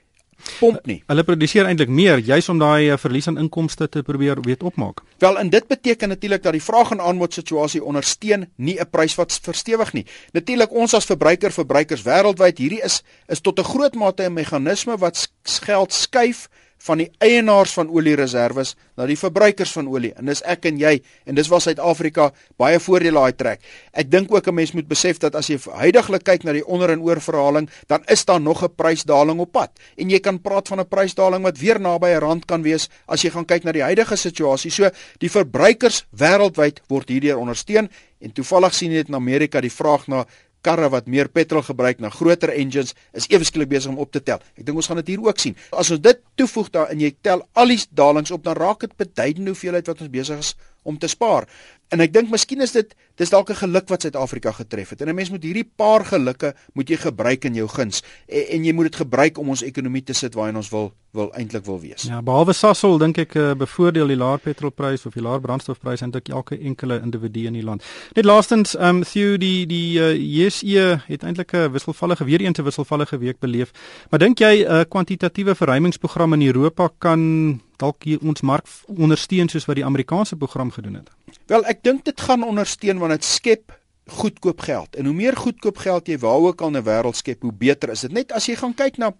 pomp 0.59 0.85
nie. 0.85 1.03
Hulle 1.07 1.23
produseer 1.23 1.65
eintlik 1.65 1.89
meer 1.89 2.17
juis 2.17 2.49
om 2.49 2.59
daai 2.59 2.91
uh, 2.91 2.97
verlies 2.97 3.27
aan 3.27 3.37
inkomste 3.37 3.87
te 3.89 4.03
probeer 4.03 4.41
weet 4.41 4.63
opmaak. 4.63 5.01
Wel, 5.23 5.39
en 5.39 5.49
dit 5.49 5.67
beteken 5.67 6.09
natuurlik 6.09 6.43
dat 6.43 6.53
die 6.53 6.63
vraag 6.63 6.91
en 6.91 7.01
aanbod 7.01 7.33
situasie 7.33 7.83
ondersteun 7.83 8.47
nie 8.55 8.79
'n 8.79 8.89
prys 8.89 9.15
wat 9.15 9.39
verstewig 9.41 9.93
nie. 9.93 10.05
Natuurlik 10.33 10.71
ons 10.71 10.93
as 10.93 11.05
verbruiker 11.05 11.51
verbruikers 11.51 12.03
wêreldwyd 12.03 12.57
hierdie 12.57 12.83
is 12.83 13.03
is 13.27 13.41
tot 13.41 13.59
'n 13.59 13.63
groot 13.63 13.95
mate 13.95 14.23
'n 14.23 14.33
meganisme 14.33 14.97
wat 14.97 15.27
geld 15.43 15.93
skuif 15.93 16.49
van 16.85 17.01
die 17.01 17.07
eienaars 17.23 17.73
van 17.73 17.89
oliereserwes 17.89 18.75
na 18.97 19.07
die 19.09 19.17
verbruikers 19.17 19.71
van 19.75 19.87
olie 19.91 20.11
en 20.19 20.29
dis 20.29 20.41
ek 20.45 20.67
en 20.69 20.77
jy 20.79 20.99
en 21.25 21.37
dis 21.37 21.49
waar 21.49 21.63
Suid-Afrika 21.63 22.29
baie 22.61 22.79
voordele 22.79 23.23
uit 23.25 23.37
trek. 23.37 23.61
Ek 23.93 24.11
dink 24.11 24.31
ook 24.31 24.47
'n 24.47 24.53
mens 24.53 24.73
moet 24.73 24.87
besef 24.87 25.17
dat 25.19 25.35
as 25.35 25.47
jy 25.47 25.57
heidaglik 25.57 26.23
kyk 26.23 26.43
na 26.43 26.53
die 26.53 26.65
onder 26.65 26.89
en 26.89 27.01
oor 27.01 27.21
verhaling, 27.21 27.69
dan 27.87 28.03
is 28.07 28.25
daar 28.25 28.41
nog 28.41 28.63
'n 28.63 28.75
prysdaling 28.75 29.39
op 29.39 29.51
pad. 29.51 29.71
En 29.97 30.09
jy 30.09 30.19
kan 30.19 30.41
praat 30.41 30.67
van 30.67 30.79
'n 30.79 30.87
prysdaling 30.87 31.43
wat 31.43 31.57
weer 31.57 31.79
naby 31.79 32.07
'n 32.07 32.19
rand 32.19 32.45
kan 32.45 32.61
wees 32.61 32.89
as 33.07 33.21
jy 33.21 33.29
gaan 33.29 33.45
kyk 33.45 33.63
na 33.63 33.71
die 33.71 33.83
huidige 33.83 34.15
situasie. 34.15 34.71
So 34.71 34.89
die 35.19 35.29
verbruikers 35.29 36.05
wêreldwyd 36.11 36.81
word 36.87 37.09
hierdeur 37.09 37.37
ondersteun 37.37 37.89
en 38.19 38.31
toevallig 38.31 38.73
sien 38.73 38.91
jy 38.91 38.97
dit 38.97 39.07
in 39.07 39.15
Amerika 39.15 39.61
die 39.61 39.71
vraag 39.71 40.07
na 40.07 40.25
karre 40.65 40.89
wat 40.93 41.09
meer 41.11 41.29
petrol 41.29 41.63
gebruik 41.65 42.01
na 42.01 42.09
groter 42.13 42.53
engines 42.55 42.95
is 43.13 43.29
ewesklik 43.29 43.69
besig 43.69 43.93
om 43.93 44.01
op 44.01 44.11
te 44.11 44.23
tel. 44.23 44.41
Ek 44.57 44.65
dink 44.65 44.81
ons 44.81 44.89
gaan 44.89 45.01
dit 45.03 45.13
hier 45.13 45.23
ook 45.25 45.41
sien. 45.41 45.57
As 45.71 45.91
ons 45.93 46.01
dit 46.01 46.21
toevoeg 46.39 46.71
daarin 46.73 47.03
jy 47.05 47.13
tel 47.25 47.45
al 47.53 47.73
die 47.73 47.81
dalings 47.93 48.33
op 48.35 48.43
dan 48.45 48.57
raak 48.57 48.85
dit 48.85 48.95
beduidende 48.97 49.53
hoeveelheid 49.53 49.91
wat 49.91 50.01
ons 50.01 50.13
besig 50.13 50.41
is 50.41 50.55
om 50.85 50.97
te 51.01 51.09
spaar. 51.09 51.47
En 51.93 52.01
ek 52.01 52.13
dink 52.13 52.31
miskien 52.33 52.61
is 52.65 52.73
dit 52.75 52.93
dis 53.15 53.29
dalk 53.29 53.49
'n 53.49 53.55
geluk 53.55 53.89
wat 53.89 54.01
Suid-Afrika 54.01 54.51
getref 54.51 54.89
het. 54.89 55.01
En 55.01 55.07
'n 55.09 55.15
mens 55.15 55.29
moet 55.29 55.43
hierdie 55.43 55.69
paar 55.75 56.05
gelukke 56.05 56.55
moet 56.73 56.89
jy 56.89 56.97
gebruik 56.97 57.45
in 57.45 57.53
jou 57.53 57.67
guns 57.67 58.03
en, 58.27 58.47
en 58.49 58.63
jy 58.63 58.73
moet 58.73 58.85
dit 58.85 58.95
gebruik 58.95 59.37
om 59.37 59.49
ons 59.49 59.61
ekonomie 59.61 60.03
te 60.03 60.13
sit 60.13 60.33
waar 60.33 60.55
ons 60.55 60.69
wil 60.69 60.93
wil 61.15 61.31
eintlik 61.33 61.65
wil 61.65 61.79
wees. 61.79 62.03
Ja, 62.09 62.21
behalwe 62.21 62.53
Sasol 62.53 62.97
dink 63.01 63.19
ek 63.21 63.35
uh, 63.39 63.53
bevoordeel 63.57 64.11
die 64.13 64.19
laer 64.19 64.41
petrolprys 64.43 65.05
of 65.07 65.15
die 65.17 65.23
laer 65.23 65.41
brandstofprys 65.43 66.03
eintlik 66.05 66.29
elke 66.29 66.57
enkele 66.59 66.99
individu 67.03 67.45
in 67.49 67.53
die 67.53 67.63
land. 67.63 67.85
Net 68.17 68.27
laastens, 68.27 68.75
ehm 68.75 69.01
um, 69.01 69.03
Theo 69.15 69.37
die 69.39 69.65
die 69.69 69.97
uh, 69.99 70.11
eh, 70.11 70.19
JSE 70.19 71.01
het 71.07 71.23
eintlik 71.23 71.53
'n 71.53 71.71
wisselvallige 71.71 72.25
weer 72.25 72.41
eens 72.41 72.59
'n 72.59 72.63
wisselvallige 72.67 73.17
week 73.17 73.39
beleef. 73.39 73.71
Maar 74.09 74.19
dink 74.19 74.39
jy 74.39 74.65
'n 74.65 74.71
uh, 74.71 74.83
kwantitatiewe 74.89 75.55
verruimingsprogram 75.55 76.33
in 76.33 76.41
Europa 76.41 76.89
kan 76.99 77.61
dalk 77.77 78.03
ons 78.21 78.41
mark 78.41 78.67
ondersteun 78.85 79.49
soos 79.49 79.65
wat 79.65 79.75
die 79.75 79.85
Amerikaanse 79.85 80.35
program 80.35 80.71
gedoen 80.71 80.93
het? 80.93 81.09
Wel, 81.47 81.65
ek 81.65 81.83
dink 81.83 82.05
dit 82.05 82.21
gaan 82.21 82.43
ondersteun 82.43 82.99
want 83.05 83.19
dit 83.19 83.27
skep 83.27 83.73
goedkoop 84.05 84.61
geld. 84.61 84.95
En 84.95 85.05
hoe 85.09 85.15
meer 85.17 85.37
goedkoop 85.37 85.77
geld 85.81 86.09
jy 86.09 86.17
waar 86.21 86.49
ook 86.49 86.61
al 86.61 86.73
in 86.73 86.77
'n 86.81 86.85
wêreld 86.85 87.17
skep, 87.17 87.41
hoe 87.41 87.53
beter 87.53 87.89
is 87.89 88.01
dit. 88.01 88.11
Net 88.11 88.31
as 88.31 88.45
jy 88.45 88.55
gaan 88.55 88.73
kyk 88.73 88.97
na 88.97 89.13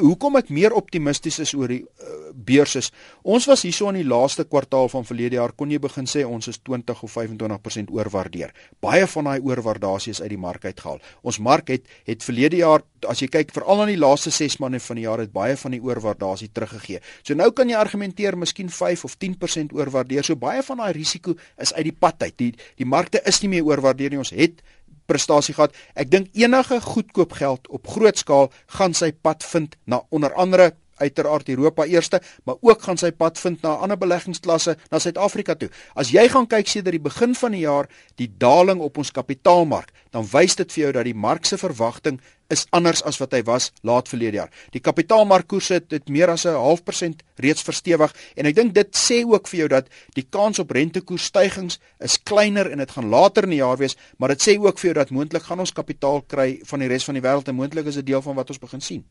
hoekom 0.00 0.36
ek 0.40 0.50
meer 0.50 0.74
optimisties 0.74 1.38
is 1.42 1.52
oor 1.54 1.70
die 1.70 1.82
uh, 1.82 2.16
beurs 2.34 2.74
is. 2.80 2.90
Ons 3.22 3.46
was 3.46 3.62
hierso 3.66 3.88
in 3.92 4.00
die 4.00 4.08
laaste 4.08 4.44
kwartaal 4.48 4.90
van 4.92 5.06
verlede 5.06 5.38
jaar 5.38 5.54
kon 5.56 5.70
jy 5.70 5.78
begin 5.82 6.08
sê 6.10 6.24
ons 6.26 6.48
is 6.50 6.58
20 6.66 7.04
of 7.06 7.14
25% 7.14 7.92
oorwaardeer. 7.94 8.52
Baie 8.82 9.06
van 9.06 9.30
daai 9.30 9.38
oorwaardasie 9.46 10.14
is 10.16 10.22
uit 10.22 10.32
die 10.34 10.40
mark 10.40 10.66
uitgehaal. 10.66 10.98
Ons 11.22 11.38
mark 11.38 11.70
het 11.70 11.86
het 12.08 12.26
verlede 12.26 12.60
jaar 12.62 12.84
as 13.06 13.22
jy 13.22 13.28
kyk 13.30 13.52
veral 13.54 13.84
aan 13.84 13.92
die 13.92 14.00
laaste 14.00 14.32
6 14.34 14.58
maande 14.62 14.80
van 14.82 14.98
die 14.98 15.06
jaar 15.06 15.22
het 15.22 15.32
baie 15.34 15.56
van 15.60 15.76
die 15.76 15.82
oorwaardasie 15.82 16.50
teruggegee. 16.54 17.02
So 17.22 17.38
nou 17.38 17.52
kan 17.54 17.70
jy 17.70 17.78
argumenteer 17.78 18.36
miskien 18.38 18.72
5 18.72 19.06
of 19.06 19.16
10% 19.22 19.76
oorwaardeer. 19.76 20.26
So 20.26 20.36
baie 20.40 20.64
van 20.66 20.82
daai 20.82 20.92
risiko 20.96 21.36
is 21.62 21.74
uit 21.76 21.86
die 21.90 21.94
pad 21.94 22.26
uit. 22.26 22.34
Die 22.42 22.52
die 22.80 22.88
markte 22.88 23.22
is 23.24 23.40
nie 23.42 23.54
meer 23.54 23.70
oorwaardeer 23.70 24.10
nie. 24.10 24.22
Ons 24.24 24.34
het 24.34 24.62
prestasie 25.06 25.54
gehad. 25.54 25.74
Ek 25.94 26.10
dink 26.10 26.32
enige 26.34 26.80
goedkoop 26.80 27.32
geld 27.38 27.68
op 27.68 27.86
groot 27.88 28.18
skaal 28.18 28.50
gaan 28.78 28.94
sy 28.94 29.12
pad 29.12 29.44
vind 29.44 29.76
na 29.84 30.02
onder 30.10 30.34
andere 30.34 30.72
uiteraard 30.96 31.48
Europa 31.48 31.84
eerste, 31.84 32.20
maar 32.44 32.56
ook 32.60 32.82
gaan 32.82 33.00
sy 33.00 33.10
pad 33.10 33.38
vind 33.38 33.62
na 33.62 33.76
ander 33.84 33.98
beleggingsklasse 33.98 34.76
na 34.90 34.98
Suid-Afrika 34.98 35.54
toe. 35.54 35.70
As 35.94 36.10
jy 36.14 36.28
gaan 36.32 36.46
kyk 36.46 36.68
sedert 36.68 36.96
die 36.96 37.02
begin 37.02 37.34
van 37.34 37.52
die 37.52 37.64
jaar 37.64 37.90
die 38.16 38.30
daling 38.38 38.80
op 38.80 38.98
ons 38.98 39.12
kapitaalmark, 39.14 39.92
dan 40.10 40.26
wys 40.32 40.56
dit 40.56 40.72
vir 40.72 40.82
jou 40.82 40.92
dat 40.96 41.04
die 41.08 41.14
mark 41.14 41.44
se 41.44 41.58
verwagting 41.60 42.20
is 42.52 42.64
anders 42.76 43.02
as 43.06 43.18
wat 43.20 43.34
hy 43.34 43.42
was 43.46 43.70
laat 43.86 44.08
verlede 44.08 44.40
jaar. 44.40 44.52
Die 44.74 44.80
kapitaalmarkkoerse 44.80 45.80
het, 45.80 45.90
het 45.90 46.08
meer 46.08 46.30
as 46.30 46.46
'n 46.46 46.54
half 46.54 46.84
persent 46.84 47.22
reeds 47.36 47.62
verstewig 47.62 48.14
en 48.36 48.46
ek 48.46 48.54
dink 48.54 48.74
dit 48.74 48.96
sê 48.96 49.24
ook 49.26 49.48
vir 49.48 49.58
jou 49.58 49.68
dat 49.68 49.88
die 50.14 50.26
kans 50.30 50.58
op 50.58 50.70
rentekoersstygings 50.70 51.78
is 52.00 52.18
kleiner 52.22 52.70
en 52.70 52.78
dit 52.78 52.90
gaan 52.90 53.08
later 53.08 53.44
in 53.44 53.50
die 53.50 53.62
jaar 53.64 53.76
wees, 53.76 53.96
maar 54.18 54.28
dit 54.28 54.42
sê 54.42 54.58
ook 54.58 54.78
vir 54.78 54.92
jou 54.92 54.94
dat 54.94 55.10
moontlik 55.10 55.42
gaan 55.42 55.60
ons 55.60 55.72
kapitaal 55.72 56.22
kry 56.22 56.60
van 56.64 56.80
die 56.80 56.88
res 56.88 57.04
van 57.04 57.14
die 57.14 57.22
wêreld 57.22 57.48
en 57.48 57.54
moontlik 57.54 57.86
is 57.86 57.94
dit 57.94 58.06
deel 58.06 58.22
van 58.22 58.34
wat 58.34 58.48
ons 58.48 58.58
begin 58.58 58.80
sien. 58.80 59.04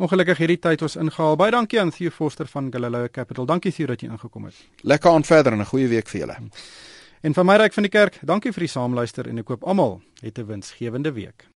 Ongelukkig 0.00 0.38
hierdie 0.40 0.56
tyd 0.56 0.80
ons 0.80 0.94
ingehaal. 0.96 1.34
Baie 1.36 1.52
dankie 1.52 1.76
aan 1.76 1.90
Theo 1.92 2.08
Forster 2.08 2.48
van 2.48 2.70
Galileo 2.72 3.10
Capital. 3.12 3.44
Dankie 3.44 3.72
Theo 3.76 3.90
dat 3.90 4.00
jy 4.00 4.08
ingekom 4.08 4.46
het. 4.48 4.56
Lekker 4.88 5.12
aan 5.12 5.26
verder 5.28 5.52
en 5.52 5.60
'n 5.60 5.68
goeie 5.68 5.88
week 5.88 6.08
vir 6.08 6.20
julle. 6.20 6.36
En 7.20 7.34
van 7.34 7.46
my 7.46 7.56
ryk 7.56 7.72
van 7.72 7.82
die 7.82 7.92
kerk, 7.92 8.18
dankie 8.24 8.52
vir 8.52 8.60
die 8.60 8.68
saamluister 8.68 9.28
en 9.28 9.38
ek 9.38 9.44
koop 9.44 9.62
almal 9.64 10.00
het 10.22 10.38
'n 10.38 10.46
winsgewende 10.46 11.12
week. 11.12 11.44